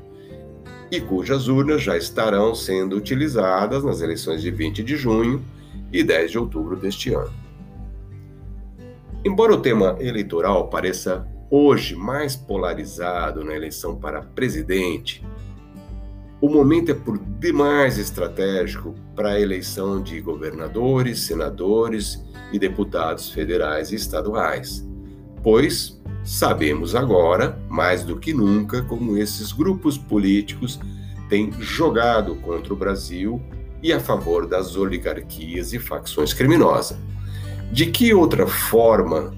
e 0.93 1.01
cujas 1.01 1.49
urnas 1.49 1.83
já 1.83 1.97
estarão 1.97 2.55
sendo 2.55 2.95
utilizadas 2.95 3.83
nas 3.83 4.01
eleições 4.01 4.41
de 4.41 4.53
20 4.53 4.85
de 4.85 4.95
junho 4.95 5.45
e 5.93 6.05
10 6.05 6.31
de 6.31 6.39
outubro 6.39 6.77
deste 6.77 7.13
ano. 7.13 7.33
Embora 9.25 9.55
o 9.55 9.61
tema 9.61 9.97
eleitoral 9.99 10.69
pareça 10.69 11.27
hoje 11.51 11.97
mais 11.97 12.37
polarizado 12.37 13.43
na 13.43 13.57
eleição 13.57 13.97
para 13.97 14.23
presidente, 14.23 15.21
o 16.41 16.49
momento 16.49 16.91
é 16.91 16.95
por 16.95 17.19
demais 17.19 17.99
estratégico 17.99 18.95
para 19.15 19.33
a 19.33 19.41
eleição 19.41 20.03
de 20.03 20.21
governadores, 20.21 21.21
senadores 21.21 22.19
e 22.51 22.59
deputados 22.59 23.31
federais 23.31 23.93
e 23.93 23.97
estaduais, 23.97 24.87
pois 25.43 26.01
sabemos 26.25 26.95
agora, 26.95 27.59
mais 27.69 28.03
do 28.05 28.17
que 28.17 28.33
nunca, 28.33 28.83
como 28.83 29.19
esses 29.19 29.53
grupos 29.53 29.99
políticos 29.99 30.81
têm 31.29 31.53
jogado 31.61 32.35
contra 32.37 32.73
o 32.73 32.77
Brasil 32.77 33.41
e 33.83 33.93
a 33.93 34.01
favor 34.01 34.47
das 34.47 34.77
oligarquias 34.77 35.73
e 35.75 35.79
facções 35.79 36.33
criminosas. 36.33 36.99
De 37.71 37.87
que 37.87 38.13
outra 38.15 38.47
forma 38.47 39.33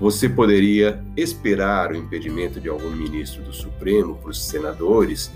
você 0.00 0.28
poderia 0.28 1.02
esperar 1.16 1.92
o 1.92 1.96
impedimento 1.96 2.58
de 2.58 2.68
algum 2.68 2.90
ministro 2.90 3.42
do 3.42 3.52
Supremo 3.52 4.16
para 4.16 4.30
os 4.30 4.42
senadores 4.42 5.30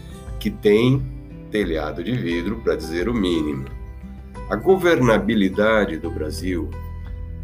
que 0.46 0.50
têm 0.52 1.02
telhado 1.50 2.04
de 2.04 2.12
vidro, 2.12 2.60
para 2.60 2.76
dizer 2.76 3.08
o 3.08 3.14
mínimo? 3.14 3.64
A 4.48 4.54
governabilidade 4.54 5.98
do 5.98 6.08
Brasil 6.08 6.70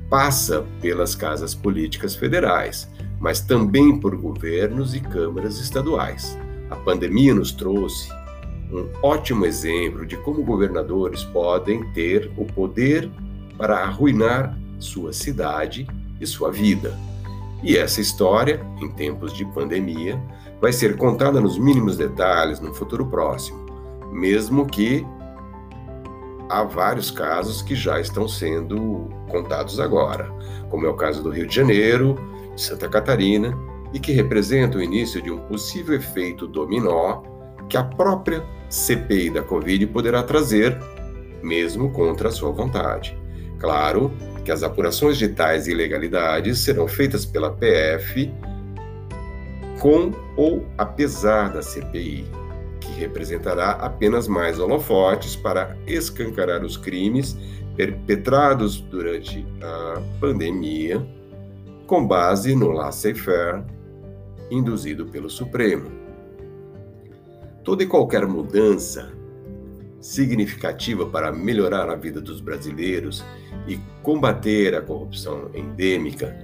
passa 0.08 0.64
pelas 0.80 1.16
casas 1.16 1.52
políticas 1.52 2.14
federais, 2.14 2.88
mas 3.18 3.40
também 3.40 3.98
por 3.98 4.14
governos 4.14 4.94
e 4.94 5.00
câmaras 5.00 5.58
estaduais. 5.58 6.38
A 6.70 6.76
pandemia 6.76 7.34
nos 7.34 7.50
trouxe 7.50 8.08
um 8.72 8.88
ótimo 9.02 9.46
exemplo 9.46 10.06
de 10.06 10.16
como 10.18 10.44
governadores 10.44 11.24
podem 11.24 11.82
ter 11.94 12.30
o 12.36 12.44
poder 12.44 13.10
para 13.58 13.78
arruinar 13.78 14.56
sua 14.78 15.12
cidade 15.12 15.88
e 16.20 16.26
sua 16.26 16.52
vida. 16.52 16.96
E 17.64 17.76
essa 17.76 18.00
história, 18.00 18.64
em 18.80 18.88
tempos 18.92 19.32
de 19.32 19.44
pandemia, 19.46 20.22
vai 20.62 20.72
ser 20.72 20.96
contada 20.96 21.40
nos 21.40 21.58
mínimos 21.58 21.96
detalhes 21.96 22.60
no 22.60 22.72
futuro 22.72 23.04
próximo, 23.04 23.66
mesmo 24.12 24.64
que 24.64 25.04
há 26.48 26.62
vários 26.62 27.10
casos 27.10 27.60
que 27.62 27.74
já 27.74 27.98
estão 27.98 28.28
sendo 28.28 29.08
contados 29.28 29.80
agora, 29.80 30.32
como 30.70 30.86
é 30.86 30.88
o 30.88 30.94
caso 30.94 31.20
do 31.20 31.30
Rio 31.30 31.48
de 31.48 31.56
Janeiro, 31.56 32.16
de 32.54 32.62
Santa 32.62 32.88
Catarina, 32.88 33.58
e 33.92 33.98
que 33.98 34.12
representa 34.12 34.78
o 34.78 34.82
início 34.82 35.20
de 35.20 35.32
um 35.32 35.40
possível 35.40 35.96
efeito 35.96 36.46
dominó 36.46 37.22
que 37.68 37.76
a 37.76 37.82
própria 37.82 38.44
CPI 38.70 39.30
da 39.30 39.42
Covid 39.42 39.88
poderá 39.88 40.22
trazer, 40.22 40.78
mesmo 41.42 41.90
contra 41.90 42.28
a 42.28 42.32
sua 42.32 42.52
vontade. 42.52 43.18
Claro 43.58 44.12
que 44.44 44.52
as 44.52 44.62
apurações 44.62 45.18
de 45.18 45.28
tais 45.28 45.66
ilegalidades 45.66 46.60
serão 46.60 46.86
feitas 46.86 47.26
pela 47.26 47.50
PF 47.50 48.32
com 49.82 50.12
ou 50.36 50.64
apesar 50.78 51.52
da 51.52 51.60
CPI, 51.60 52.24
que 52.80 52.92
representará 52.92 53.72
apenas 53.72 54.28
mais 54.28 54.60
holofotes 54.60 55.34
para 55.34 55.76
escancarar 55.88 56.64
os 56.64 56.76
crimes 56.76 57.36
perpetrados 57.74 58.80
durante 58.80 59.44
a 59.60 60.00
pandemia, 60.20 61.04
com 61.84 62.06
base 62.06 62.54
no 62.54 62.70
laissez-faire 62.70 63.64
induzido 64.52 65.06
pelo 65.06 65.28
Supremo. 65.28 65.90
Toda 67.64 67.82
e 67.82 67.86
qualquer 67.86 68.24
mudança 68.24 69.10
significativa 70.00 71.06
para 71.06 71.32
melhorar 71.32 71.90
a 71.90 71.96
vida 71.96 72.20
dos 72.20 72.40
brasileiros 72.40 73.24
e 73.66 73.80
combater 74.00 74.76
a 74.76 74.80
corrupção 74.80 75.50
endêmica 75.52 76.38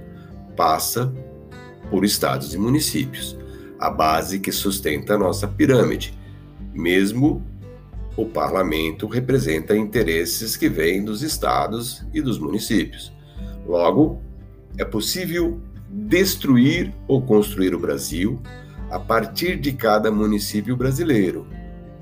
passa 0.57 1.13
por 1.89 2.05
estados 2.05 2.53
e 2.53 2.57
municípios, 2.57 3.37
a 3.79 3.89
base 3.89 4.39
que 4.39 4.51
sustenta 4.51 5.15
a 5.15 5.17
nossa 5.17 5.47
pirâmide. 5.47 6.17
Mesmo 6.73 7.43
o 8.15 8.25
parlamento 8.25 9.07
representa 9.07 9.75
interesses 9.75 10.57
que 10.57 10.67
vêm 10.67 11.03
dos 11.03 11.21
estados 11.21 12.05
e 12.13 12.21
dos 12.21 12.37
municípios. 12.37 13.13
Logo, 13.65 14.21
é 14.77 14.83
possível 14.83 15.59
destruir 15.89 16.93
ou 17.07 17.21
construir 17.21 17.73
o 17.73 17.79
Brasil 17.79 18.39
a 18.91 18.99
partir 18.99 19.57
de 19.59 19.71
cada 19.71 20.11
município 20.11 20.75
brasileiro, 20.75 21.47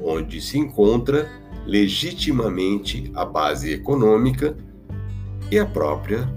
onde 0.01 0.41
se 0.41 0.57
encontra 0.57 1.29
legitimamente 1.65 3.11
a 3.13 3.25
base 3.25 3.73
econômica 3.73 4.55
e 5.51 5.59
a 5.59 5.65
própria 5.65 6.27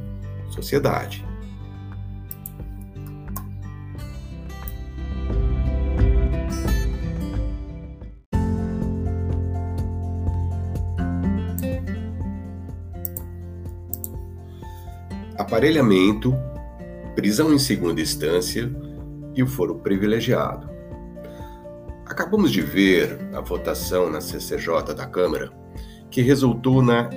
sociedade. 0.51 1.30
Aparelhamento, 15.51 16.33
prisão 17.17 17.53
em 17.53 17.59
segunda 17.59 18.01
instância 18.01 18.71
e 19.35 19.43
o 19.43 19.49
foro 19.49 19.81
privilegiado. 19.81 20.71
Acabamos 22.07 22.53
de 22.53 22.61
ver 22.61 23.19
a 23.35 23.41
votação 23.41 24.09
na 24.09 24.21
CCJ 24.21 24.95
da 24.95 25.09
Câmara, 25.09 25.51
que 26.09 26.23
resultou 26.23 26.81
na 26.81 27.11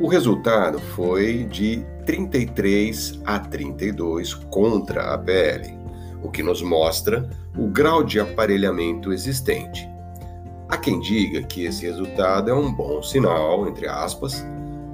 O 0.00 0.06
resultado 0.06 0.78
foi 0.78 1.42
de 1.42 1.84
33 2.06 3.20
a 3.26 3.40
32 3.40 4.32
contra 4.32 5.12
a 5.12 5.18
PL, 5.18 5.76
o 6.22 6.30
que 6.30 6.40
nos 6.40 6.62
mostra 6.62 7.28
o 7.56 7.66
grau 7.66 8.04
de 8.04 8.20
aparelhamento 8.20 9.12
existente. 9.12 9.88
Há 10.68 10.76
quem 10.76 11.00
diga 11.00 11.42
que 11.42 11.64
esse 11.64 11.84
resultado 11.84 12.48
é 12.48 12.54
um 12.54 12.72
bom 12.72 13.02
sinal, 13.02 13.66
entre 13.66 13.88
aspas, 13.88 14.46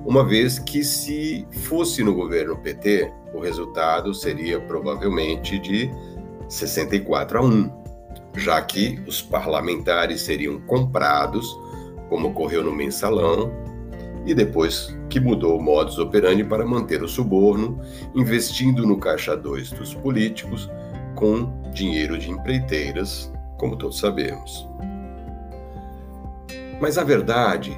uma 0.07 0.25
vez 0.25 0.59
que 0.59 0.83
se 0.83 1.47
fosse 1.51 2.03
no 2.03 2.15
governo 2.15 2.57
PT, 2.57 3.13
o 3.35 3.41
resultado 3.41 4.15
seria 4.15 4.59
provavelmente 4.59 5.59
de 5.59 5.91
64 6.49 7.39
a 7.39 7.43
1, 7.43 7.71
já 8.37 8.63
que 8.63 8.99
os 9.07 9.21
parlamentares 9.21 10.23
seriam 10.23 10.59
comprados, 10.63 11.55
como 12.09 12.29
ocorreu 12.29 12.65
no 12.65 12.73
mensalão, 12.73 13.64
e 14.27 14.35
depois 14.35 14.97
que 15.09 15.21
mudou 15.21 15.59
o 15.59 15.63
modus 15.63 15.99
operandi 15.99 16.43
para 16.45 16.65
manter 16.65 17.03
o 17.03 17.09
suborno, 17.09 17.81
investindo 18.15 18.87
no 18.87 18.99
caixa 18.99 19.37
2 19.37 19.71
dos 19.73 19.95
políticos 19.95 20.71
com 21.15 21.53
dinheiro 21.73 22.19
de 22.19 22.31
empreiteiras, 22.31 23.33
como 23.59 23.77
todos 23.77 23.99
sabemos. 23.99 24.67
Mas 26.81 26.99
a 26.99 27.05
verdade 27.05 27.77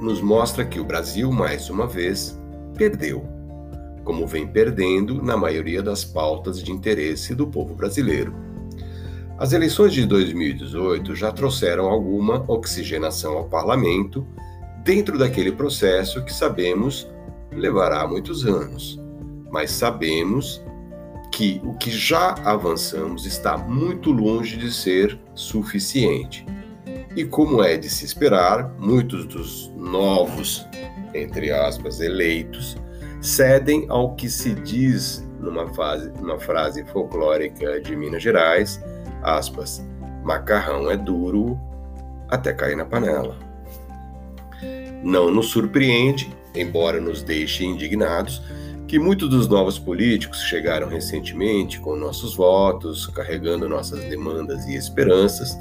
nos 0.00 0.20
mostra 0.20 0.64
que 0.64 0.80
o 0.80 0.84
Brasil, 0.84 1.30
mais 1.30 1.70
uma 1.70 1.86
vez, 1.86 2.38
perdeu, 2.76 3.24
como 4.04 4.26
vem 4.26 4.46
perdendo 4.46 5.22
na 5.22 5.36
maioria 5.36 5.82
das 5.82 6.04
pautas 6.04 6.62
de 6.62 6.72
interesse 6.72 7.34
do 7.34 7.46
povo 7.46 7.74
brasileiro. 7.74 8.34
As 9.38 9.52
eleições 9.52 9.92
de 9.92 10.06
2018 10.06 11.14
já 11.14 11.32
trouxeram 11.32 11.88
alguma 11.88 12.44
oxigenação 12.48 13.38
ao 13.38 13.48
parlamento 13.48 14.26
dentro 14.84 15.18
daquele 15.18 15.52
processo 15.52 16.24
que 16.24 16.32
sabemos 16.32 17.08
levará 17.52 18.06
muitos 18.06 18.46
anos, 18.46 19.00
mas 19.50 19.70
sabemos 19.70 20.62
que 21.30 21.60
o 21.64 21.74
que 21.74 21.90
já 21.90 22.34
avançamos 22.44 23.24
está 23.24 23.56
muito 23.56 24.10
longe 24.10 24.56
de 24.56 24.72
ser 24.72 25.18
suficiente. 25.34 26.44
E 27.16 27.24
como 27.24 27.62
é 27.62 27.76
de 27.76 27.88
se 27.88 28.04
esperar, 28.04 28.74
muitos 28.78 29.26
dos 29.26 29.72
novos, 29.76 30.66
entre 31.14 31.50
aspas, 31.50 32.00
eleitos, 32.00 32.76
cedem 33.20 33.86
ao 33.88 34.14
que 34.14 34.28
se 34.28 34.54
diz 34.54 35.26
numa, 35.38 35.72
fase, 35.74 36.10
numa 36.20 36.38
frase 36.38 36.84
folclórica 36.86 37.80
de 37.80 37.94
Minas 37.94 38.22
Gerais, 38.22 38.82
aspas, 39.22 39.86
macarrão 40.24 40.90
é 40.90 40.96
duro 40.96 41.58
até 42.28 42.52
cair 42.52 42.76
na 42.76 42.84
panela. 42.84 43.51
Não 45.02 45.30
nos 45.30 45.48
surpreende, 45.48 46.30
embora 46.54 47.00
nos 47.00 47.22
deixe 47.22 47.64
indignados, 47.64 48.42
que 48.86 48.98
muitos 48.98 49.30
dos 49.30 49.48
novos 49.48 49.78
políticos 49.78 50.42
chegaram 50.42 50.86
recentemente 50.88 51.80
com 51.80 51.96
nossos 51.96 52.36
votos, 52.36 53.06
carregando 53.06 53.68
nossas 53.68 54.04
demandas 54.04 54.66
e 54.66 54.74
esperanças, 54.74 55.56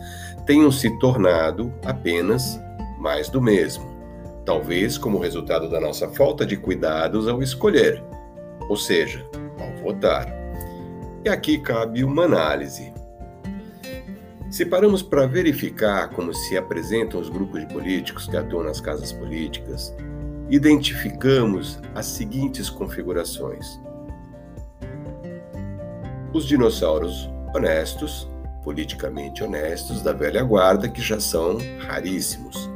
tenham 0.46 0.72
se 0.72 0.90
tornado 1.00 1.74
apenas 1.86 2.60
mais 3.00 3.30
do 3.30 3.42
mesmo, 3.42 3.90
talvez 4.46 4.98
como 4.98 5.18
resultado 5.18 5.70
da 5.70 5.80
nossa 5.80 6.10
falta 6.10 6.46
de 6.46 6.58
cuidados 6.58 7.28
ao 7.28 7.42
escolher, 7.42 8.04
ou 8.68 8.76
seja, 8.76 9.26
ao 9.60 9.84
votar. 9.84 10.28
E 11.24 11.30
aqui 11.30 11.58
cabe 11.58 12.04
uma 12.04 12.26
análise. 12.26 12.94
Se 14.52 14.66
paramos 14.66 15.02
para 15.02 15.26
verificar 15.26 16.10
como 16.10 16.34
se 16.34 16.58
apresentam 16.58 17.22
os 17.22 17.30
grupos 17.30 17.62
de 17.62 17.74
políticos 17.74 18.28
que 18.28 18.36
atuam 18.36 18.66
nas 18.66 18.82
casas 18.82 19.14
políticas, 19.14 19.96
identificamos 20.50 21.80
as 21.96 22.06
seguintes 22.08 22.70
configurações: 22.70 23.80
os 26.34 26.46
dinossauros 26.46 27.30
honestos, 27.56 28.30
politicamente 28.62 29.42
honestos 29.42 30.02
da 30.02 30.12
velha 30.12 30.44
guarda, 30.44 30.90
que 30.90 31.02
já 31.02 31.18
são 31.22 31.58
raríssimos. 31.88 32.70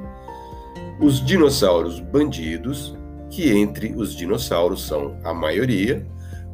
Os 1.02 1.24
dinossauros 1.26 2.00
bandidos, 2.00 2.96
que 3.30 3.52
entre 3.52 3.94
os 3.98 4.16
dinossauros 4.16 4.88
são 4.88 5.20
a 5.26 5.34
maioria, 5.34 6.08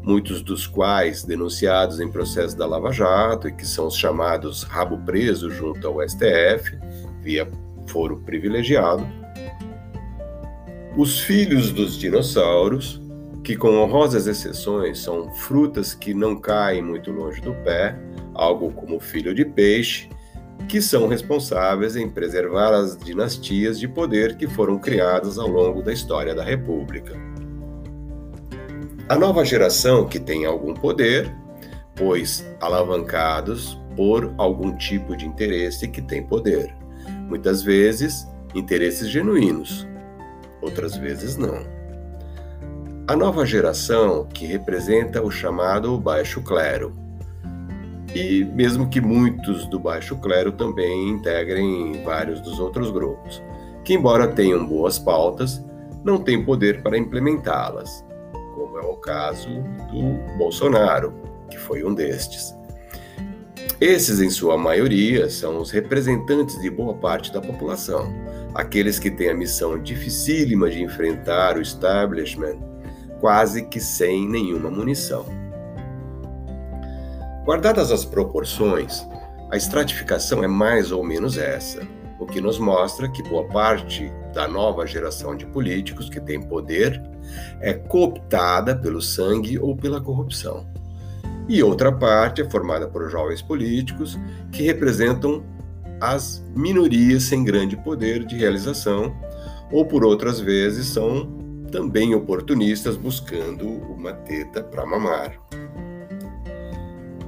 muitos 0.03 0.41
dos 0.41 0.65
quais 0.65 1.23
denunciados 1.23 1.99
em 1.99 2.09
processo 2.09 2.57
da 2.57 2.65
Lava 2.65 2.91
Jato 2.91 3.47
e 3.47 3.51
que 3.51 3.65
são 3.65 3.87
os 3.87 3.95
chamados 3.95 4.63
rabo 4.63 4.97
preso 4.99 5.49
junto 5.49 5.87
ao 5.87 6.01
STF, 6.07 6.77
via 7.21 7.47
foro 7.87 8.17
privilegiado. 8.17 9.05
Os 10.97 11.19
filhos 11.19 11.71
dos 11.71 11.97
dinossauros, 11.97 13.01
que 13.43 13.55
com 13.55 13.77
honrosas 13.77 14.27
exceções 14.27 14.99
são 14.99 15.33
frutas 15.35 15.93
que 15.93 16.13
não 16.13 16.35
caem 16.35 16.81
muito 16.81 17.11
longe 17.11 17.41
do 17.41 17.53
pé, 17.63 17.97
algo 18.33 18.71
como 18.71 18.99
filho 18.99 19.33
de 19.33 19.45
peixe, 19.45 20.09
que 20.67 20.81
são 20.81 21.07
responsáveis 21.07 21.95
em 21.95 22.09
preservar 22.09 22.73
as 22.73 22.97
dinastias 22.97 23.79
de 23.79 23.87
poder 23.87 24.35
que 24.35 24.47
foram 24.47 24.77
criadas 24.77 25.37
ao 25.37 25.47
longo 25.47 25.81
da 25.81 25.91
história 25.91 26.35
da 26.35 26.43
República. 26.43 27.30
A 29.11 29.17
nova 29.17 29.43
geração 29.43 30.05
que 30.05 30.17
tem 30.17 30.45
algum 30.45 30.73
poder, 30.73 31.35
pois 31.97 32.47
alavancados 32.61 33.77
por 33.93 34.33
algum 34.37 34.73
tipo 34.77 35.17
de 35.17 35.27
interesse 35.27 35.85
que 35.89 36.01
tem 36.01 36.23
poder. 36.23 36.73
Muitas 37.27 37.61
vezes, 37.61 38.25
interesses 38.55 39.09
genuínos, 39.09 39.85
outras 40.61 40.95
vezes 40.95 41.35
não. 41.35 41.61
A 43.05 43.13
nova 43.13 43.45
geração 43.45 44.29
que 44.33 44.45
representa 44.45 45.21
o 45.21 45.29
chamado 45.29 45.99
baixo 45.99 46.41
clero. 46.41 46.93
E 48.15 48.45
mesmo 48.45 48.87
que 48.87 49.01
muitos 49.01 49.65
do 49.65 49.77
baixo 49.77 50.15
clero 50.19 50.53
também 50.53 51.09
integrem 51.09 52.01
vários 52.05 52.39
dos 52.39 52.61
outros 52.61 52.89
grupos, 52.89 53.43
que 53.83 53.93
embora 53.93 54.29
tenham 54.29 54.65
boas 54.65 54.97
pautas, 54.97 55.61
não 56.01 56.17
têm 56.17 56.45
poder 56.45 56.81
para 56.81 56.97
implementá-las 56.97 58.09
como 58.71 58.79
é 58.79 58.87
o 58.87 58.95
caso 58.95 59.49
do 59.91 60.37
Bolsonaro, 60.37 61.13
que 61.49 61.57
foi 61.57 61.83
um 61.83 61.93
destes. 61.93 62.55
Esses, 63.81 64.21
em 64.21 64.29
sua 64.29 64.57
maioria, 64.57 65.29
são 65.29 65.59
os 65.59 65.71
representantes 65.71 66.57
de 66.61 66.69
boa 66.69 66.93
parte 66.93 67.33
da 67.33 67.41
população, 67.41 68.13
aqueles 68.55 68.97
que 68.97 69.11
têm 69.11 69.29
a 69.29 69.35
missão 69.35 69.77
dificílima 69.77 70.69
de 70.69 70.81
enfrentar 70.81 71.57
o 71.57 71.61
establishment 71.61 72.59
quase 73.19 73.65
que 73.65 73.79
sem 73.79 74.27
nenhuma 74.29 74.71
munição. 74.71 75.25
Guardadas 77.43 77.91
as 77.91 78.05
proporções, 78.05 79.05
a 79.51 79.57
estratificação 79.57 80.43
é 80.43 80.47
mais 80.47 80.93
ou 80.93 81.03
menos 81.03 81.37
essa, 81.37 81.85
o 82.17 82.25
que 82.25 82.39
nos 82.39 82.57
mostra 82.57 83.09
que 83.09 83.21
boa 83.23 83.45
parte 83.49 84.11
da 84.33 84.47
nova 84.47 84.85
geração 84.85 85.35
de 85.35 85.45
políticos 85.45 86.09
que 86.09 86.19
tem 86.19 86.41
poder 86.41 87.01
é 87.59 87.73
cooptada 87.73 88.75
pelo 88.75 89.01
sangue 89.01 89.59
ou 89.59 89.75
pela 89.75 90.01
corrupção. 90.01 90.65
E 91.47 91.61
outra 91.61 91.91
parte 91.91 92.41
é 92.41 92.49
formada 92.49 92.87
por 92.87 93.09
jovens 93.09 93.41
políticos 93.41 94.17
que 94.51 94.63
representam 94.63 95.43
as 95.99 96.43
minorias 96.55 97.23
sem 97.23 97.43
grande 97.43 97.77
poder 97.77 98.25
de 98.25 98.35
realização, 98.35 99.15
ou 99.71 99.85
por 99.85 100.03
outras 100.03 100.39
vezes 100.39 100.87
são 100.87 101.39
também 101.71 102.13
oportunistas 102.15 102.97
buscando 102.97 103.67
uma 103.67 104.11
teta 104.11 104.63
para 104.63 104.85
mamar. 104.85 105.39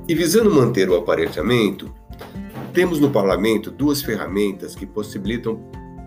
E 0.07 0.13
visando 0.13 0.51
manter 0.51 0.89
o 0.89 0.95
aparelhamento, 0.95 1.93
temos 2.73 2.99
no 2.99 3.09
parlamento 3.09 3.71
duas 3.71 4.01
ferramentas 4.01 4.75
que 4.75 4.85
possibilitam 4.85 5.63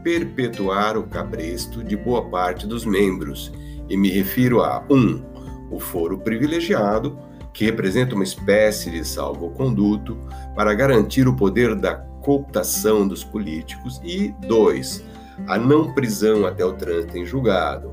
perpetuar 0.06 0.96
o 0.96 1.02
cabresto 1.02 1.82
de 1.82 1.96
boa 1.96 2.30
parte 2.30 2.64
dos 2.64 2.84
membros 2.84 3.52
e 3.88 3.96
me 3.96 4.08
refiro 4.08 4.62
a 4.62 4.84
1. 4.88 4.94
Um, 4.94 5.24
o 5.68 5.80
foro 5.80 6.16
privilegiado, 6.16 7.18
que 7.52 7.64
representa 7.64 8.14
uma 8.14 8.22
espécie 8.22 8.88
de 8.88 9.04
salvo-conduto 9.04 10.16
para 10.54 10.72
garantir 10.74 11.26
o 11.26 11.34
poder 11.34 11.74
da 11.74 11.96
cooptação 12.22 13.08
dos 13.08 13.24
políticos, 13.24 14.00
e 14.04 14.32
2. 14.46 15.02
A 15.48 15.58
não 15.58 15.92
prisão 15.92 16.46
até 16.46 16.64
o 16.64 16.74
trânsito 16.74 17.18
em 17.18 17.26
julgado, 17.26 17.92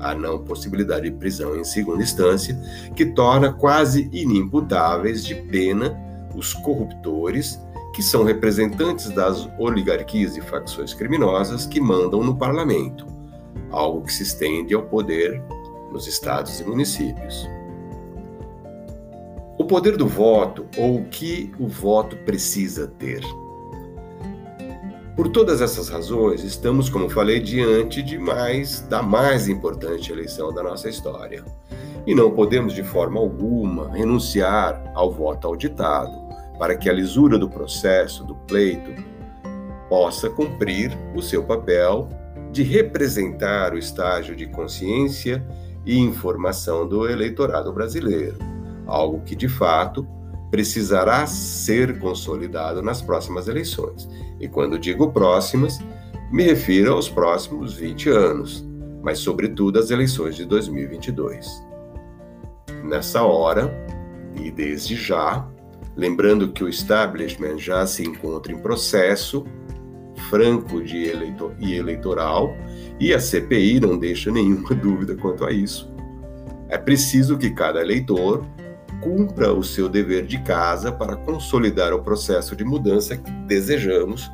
a 0.00 0.12
não 0.12 0.42
possibilidade 0.42 1.08
de 1.08 1.16
prisão 1.16 1.54
em 1.54 1.62
segunda 1.62 2.02
instância, 2.02 2.60
que 2.96 3.06
torna 3.06 3.52
quase 3.52 4.10
inimputáveis 4.12 5.24
de 5.24 5.36
pena 5.36 5.96
os 6.34 6.52
corruptores, 6.52 7.63
que 7.94 8.02
são 8.02 8.24
representantes 8.24 9.08
das 9.08 9.48
oligarquias 9.58 10.36
e 10.36 10.42
facções 10.42 10.92
criminosas 10.92 11.66
que 11.66 11.80
mandam 11.80 12.22
no 12.22 12.36
parlamento 12.36 13.14
algo 13.74 14.02
que 14.02 14.12
se 14.12 14.22
estende 14.22 14.74
ao 14.74 14.82
poder 14.82 15.42
nos 15.90 16.06
estados 16.06 16.60
e 16.60 16.64
municípios. 16.64 17.48
O 19.58 19.64
poder 19.64 19.96
do 19.96 20.06
voto, 20.06 20.66
ou 20.76 20.96
o 20.96 21.04
que 21.04 21.52
o 21.58 21.68
voto 21.68 22.16
precisa 22.18 22.88
ter. 22.98 23.22
Por 25.14 25.28
todas 25.28 25.60
essas 25.60 25.88
razões, 25.88 26.42
estamos, 26.42 26.88
como 26.88 27.08
falei, 27.08 27.38
diante 27.38 28.02
de 28.02 28.18
mais 28.18 28.80
da 28.80 29.00
mais 29.00 29.48
importante 29.48 30.10
eleição 30.10 30.52
da 30.52 30.62
nossa 30.62 30.88
história. 30.88 31.44
E 32.04 32.14
não 32.14 32.32
podemos 32.32 32.74
de 32.74 32.82
forma 32.82 33.20
alguma 33.20 33.90
renunciar 33.90 34.92
ao 34.94 35.10
voto 35.12 35.46
auditado, 35.46 36.23
para 36.58 36.76
que 36.76 36.88
a 36.88 36.92
lisura 36.92 37.38
do 37.38 37.48
processo, 37.48 38.24
do 38.24 38.34
pleito, 38.34 38.90
possa 39.88 40.30
cumprir 40.30 40.96
o 41.14 41.22
seu 41.22 41.44
papel 41.44 42.08
de 42.50 42.62
representar 42.62 43.74
o 43.74 43.78
estágio 43.78 44.36
de 44.36 44.46
consciência 44.46 45.44
e 45.84 45.98
informação 45.98 46.88
do 46.88 47.08
eleitorado 47.08 47.72
brasileiro, 47.72 48.38
algo 48.86 49.20
que 49.22 49.34
de 49.34 49.48
fato 49.48 50.06
precisará 50.50 51.26
ser 51.26 51.98
consolidado 51.98 52.80
nas 52.80 53.02
próximas 53.02 53.48
eleições. 53.48 54.08
E 54.38 54.48
quando 54.48 54.78
digo 54.78 55.10
próximas, 55.10 55.80
me 56.30 56.44
refiro 56.44 56.92
aos 56.92 57.08
próximos 57.08 57.74
20 57.74 58.08
anos, 58.08 58.64
mas 59.02 59.18
sobretudo 59.18 59.78
às 59.78 59.90
eleições 59.90 60.36
de 60.36 60.44
2022. 60.44 61.62
Nessa 62.84 63.22
hora, 63.22 63.72
e 64.40 64.50
desde 64.50 64.94
já, 64.94 65.46
lembrando 65.96 66.52
que 66.52 66.64
o 66.64 66.68
establishment 66.68 67.58
já 67.58 67.86
se 67.86 68.02
encontra 68.02 68.52
em 68.52 68.58
processo, 68.58 69.44
franco 70.28 70.82
de 70.82 71.12
e 71.60 71.74
eleitoral, 71.74 72.56
e 72.98 73.12
a 73.12 73.20
CPI 73.20 73.80
não 73.80 73.98
deixa 73.98 74.30
nenhuma 74.30 74.74
dúvida 74.74 75.14
quanto 75.16 75.44
a 75.44 75.52
isso. 75.52 75.92
É 76.68 76.78
preciso 76.78 77.36
que 77.36 77.50
cada 77.50 77.80
eleitor 77.80 78.44
cumpra 79.00 79.52
o 79.52 79.62
seu 79.62 79.88
dever 79.88 80.26
de 80.26 80.42
casa 80.42 80.90
para 80.90 81.16
consolidar 81.16 81.92
o 81.92 82.02
processo 82.02 82.56
de 82.56 82.64
mudança 82.64 83.16
que 83.16 83.30
desejamos 83.46 84.30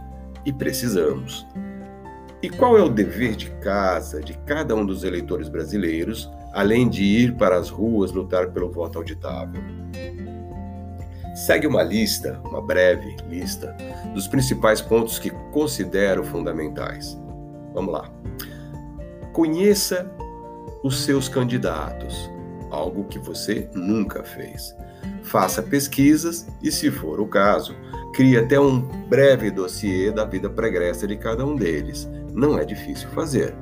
e 0.47 0.53
precisamos. 0.53 1.47
E 2.43 2.49
qual 2.49 2.79
é 2.79 2.83
o 2.83 2.89
dever 2.89 3.37
de 3.37 3.51
casa 3.57 4.21
de 4.21 4.33
cada 4.47 4.75
um 4.75 4.87
dos 4.87 5.05
eleitores 5.05 5.49
brasileiros, 5.49 6.31
além 6.55 6.89
de 6.89 7.03
ir 7.03 7.37
para 7.37 7.59
as 7.59 7.69
ruas 7.69 8.13
lutar 8.13 8.51
pelo 8.51 8.71
voto 8.71 8.99
auditável? 8.99 9.61
Segue 11.35 11.67
uma 11.67 11.83
lista, 11.83 12.41
uma 12.45 12.61
breve 12.61 13.17
lista, 13.29 13.77
dos 14.15 14.27
principais 14.27 14.81
pontos 14.81 15.19
que 15.19 15.31
considero 15.53 16.25
fundamentais. 16.25 17.19
Vamos 17.73 17.93
lá. 17.93 18.11
Conheça 19.33 20.11
os 20.83 21.05
seus 21.05 21.29
candidatos, 21.29 22.31
algo 22.71 23.05
que 23.05 23.19
você 23.19 23.69
nunca 23.75 24.25
fez. 24.25 24.75
Faça 25.23 25.63
pesquisas 25.63 26.47
e, 26.63 26.73
se 26.73 26.91
for 26.91 27.21
o 27.21 27.27
caso, 27.27 27.75
crie 28.13 28.37
até 28.37 28.59
um 28.59 28.81
breve 28.81 29.51
dossiê 29.51 30.11
da 30.11 30.25
vida 30.25 30.51
pregressa 30.51 31.07
de 31.07 31.17
cada 31.17 31.45
um 31.47 31.55
deles. 31.55 32.09
Não 32.33 32.59
é 32.59 32.65
difícil 32.65 33.09
fazer. 33.11 33.55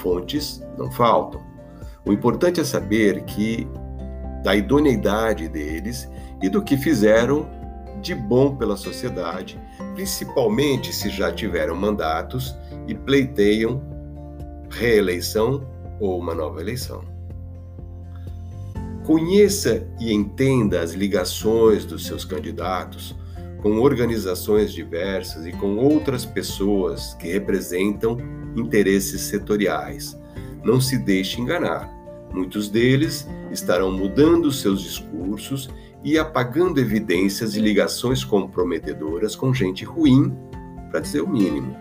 Fontes 0.00 0.62
não 0.78 0.90
faltam. 0.90 1.40
O 2.04 2.12
importante 2.12 2.60
é 2.60 2.64
saber 2.64 3.24
que 3.24 3.68
da 4.42 4.54
idoneidade 4.54 5.48
deles 5.48 6.08
e 6.42 6.48
do 6.48 6.62
que 6.62 6.76
fizeram 6.76 7.48
de 8.02 8.14
bom 8.14 8.56
pela 8.56 8.76
sociedade, 8.76 9.58
principalmente 9.94 10.92
se 10.92 11.08
já 11.08 11.32
tiveram 11.32 11.74
mandatos 11.74 12.54
e 12.86 12.94
pleiteiam 12.94 13.82
reeleição 14.70 15.66
ou 15.98 16.18
uma 16.18 16.34
nova 16.34 16.60
eleição. 16.60 17.02
Conheça 19.04 19.86
e 20.00 20.12
entenda 20.12 20.80
as 20.80 20.92
ligações 20.92 21.84
dos 21.84 22.06
seus 22.06 22.24
candidatos, 22.24 23.14
com 23.62 23.78
organizações 23.80 24.72
diversas 24.72 25.46
e 25.46 25.52
com 25.52 25.76
outras 25.76 26.24
pessoas 26.24 27.14
que 27.14 27.28
representam 27.28 28.18
interesses 28.56 29.22
setoriais. 29.22 30.18
Não 30.64 30.80
se 30.80 30.98
deixe 30.98 31.40
enganar. 31.40 31.88
Muitos 32.32 32.68
deles 32.68 33.26
estarão 33.50 33.92
mudando 33.92 34.50
seus 34.52 34.82
discursos 34.82 35.70
e 36.06 36.16
apagando 36.20 36.78
evidências 36.78 37.56
e 37.56 37.60
ligações 37.60 38.22
comprometedoras 38.22 39.34
com 39.34 39.52
gente 39.52 39.84
ruim, 39.84 40.32
para 40.88 41.00
dizer 41.00 41.20
o 41.20 41.28
mínimo. 41.28 41.76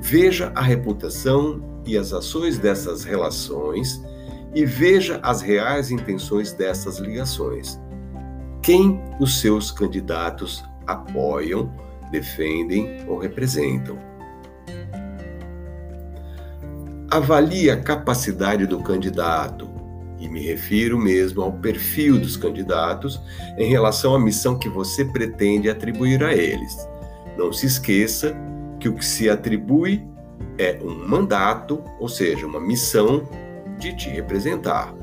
Veja 0.00 0.50
a 0.54 0.62
reputação 0.62 1.82
e 1.86 1.98
as 1.98 2.14
ações 2.14 2.56
dessas 2.56 3.04
relações 3.04 4.02
e 4.54 4.64
veja 4.64 5.20
as 5.22 5.42
reais 5.42 5.90
intenções 5.90 6.54
dessas 6.54 6.96
ligações. 6.96 7.78
Quem 8.62 8.98
os 9.20 9.38
seus 9.38 9.70
candidatos 9.70 10.64
apoiam, 10.86 11.70
defendem 12.10 13.04
ou 13.06 13.18
representam. 13.18 13.98
Avalie 17.10 17.70
a 17.70 17.78
capacidade 17.78 18.66
do 18.66 18.82
candidato, 18.82 19.68
e 20.22 20.28
me 20.28 20.40
refiro 20.40 20.96
mesmo 20.96 21.42
ao 21.42 21.52
perfil 21.52 22.16
dos 22.16 22.36
candidatos 22.36 23.20
em 23.58 23.68
relação 23.68 24.14
à 24.14 24.20
missão 24.20 24.56
que 24.56 24.68
você 24.68 25.04
pretende 25.04 25.68
atribuir 25.68 26.22
a 26.22 26.32
eles. 26.32 26.88
Não 27.36 27.52
se 27.52 27.66
esqueça 27.66 28.32
que 28.78 28.88
o 28.88 28.94
que 28.94 29.04
se 29.04 29.28
atribui 29.28 30.06
é 30.56 30.78
um 30.80 31.08
mandato, 31.08 31.82
ou 31.98 32.08
seja, 32.08 32.46
uma 32.46 32.60
missão 32.60 33.28
de 33.78 33.96
te 33.96 34.08
representar. 34.08 34.94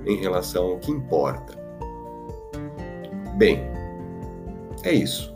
em 0.05 0.17
relação 0.17 0.65
ao 0.67 0.77
que 0.77 0.91
importa. 0.91 1.58
Bem, 3.38 3.62
é 4.84 4.93
isso. 4.93 5.36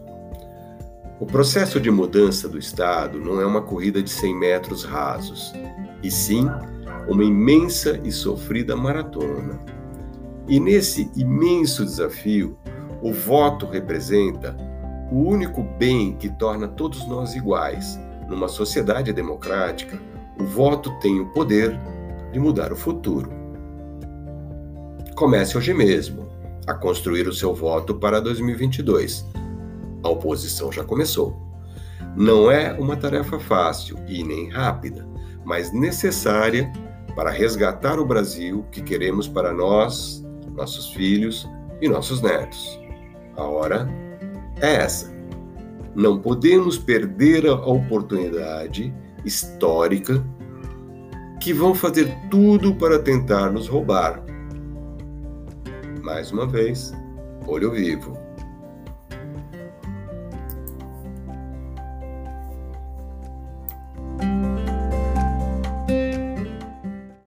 O 1.20 1.26
processo 1.26 1.82
de 1.82 1.92
mudança 1.92 2.48
do 2.48 2.58
Estado 2.58 3.20
não 3.20 3.42
é 3.42 3.46
uma 3.46 3.62
corrida 3.62 4.02
de 4.02 4.10
100 4.10 4.40
metros 4.40 4.84
rasos, 4.86 5.52
e 6.02 6.10
sim 6.10 6.48
uma 7.10 7.24
imensa 7.24 8.00
e 8.04 8.12
sofrida 8.12 8.76
maratona. 8.76 9.60
E 10.50 10.60
nesse 10.60 11.10
imenso 11.16 11.86
desafio, 11.86 12.58
o 13.02 13.14
voto 13.14 13.66
representa 13.68 14.58
o 15.12 15.22
único 15.22 15.64
bem 15.64 16.16
que 16.16 16.30
torna 16.30 16.68
todos 16.68 17.08
nós 17.08 17.36
iguais. 17.36 18.00
Numa 18.28 18.48
sociedade 18.48 19.14
democrática, 19.14 20.00
o 20.40 20.44
voto 20.44 20.92
tem 21.00 21.20
o 21.20 21.28
poder 21.28 21.80
de 22.32 22.40
mudar 22.40 22.74
o 22.74 22.76
futuro. 22.76 23.32
Comece 25.16 25.58
hoje 25.58 25.74
mesmo 25.74 26.28
a 26.68 26.74
construir 26.74 27.28
o 27.28 27.34
seu 27.34 27.54
voto 27.54 27.96
para 27.96 28.20
2022 28.20 29.26
a 30.04 30.10
oposição 30.10 30.72
já 30.72 30.84
começou. 30.84 31.38
Não 32.16 32.50
é 32.50 32.74
uma 32.74 32.96
tarefa 32.96 33.40
fácil 33.40 33.98
e 34.08 34.24
nem 34.24 34.50
rápida, 34.50 35.08
mas 35.46 35.72
necessária 35.72 36.72
para 37.16 37.30
resgatar 37.30 38.00
o 38.00 38.06
Brasil 38.06 38.66
que 38.72 38.82
queremos 38.82 39.28
para 39.28 39.54
nós, 39.54 40.24
nossos 40.60 40.90
filhos 40.90 41.50
e 41.82 41.88
nossos 41.88 42.22
netos. 42.22 42.80
A 43.38 43.44
hora 43.44 43.88
é 44.62 44.76
essa. 44.76 45.12
Não 45.96 46.20
podemos 46.20 46.78
perder 46.78 47.48
a 47.48 47.56
oportunidade 47.56 48.94
histórica 49.26 50.24
que 51.40 51.54
vão 51.54 51.74
fazer 51.74 52.14
tudo 52.30 52.76
para 52.76 53.00
tentar 53.00 53.50
nos 53.52 53.68
roubar. 53.68 54.22
Mais 56.04 56.32
uma 56.32 56.46
vez, 56.46 56.94
olho 57.48 57.72
vivo. 57.72 58.18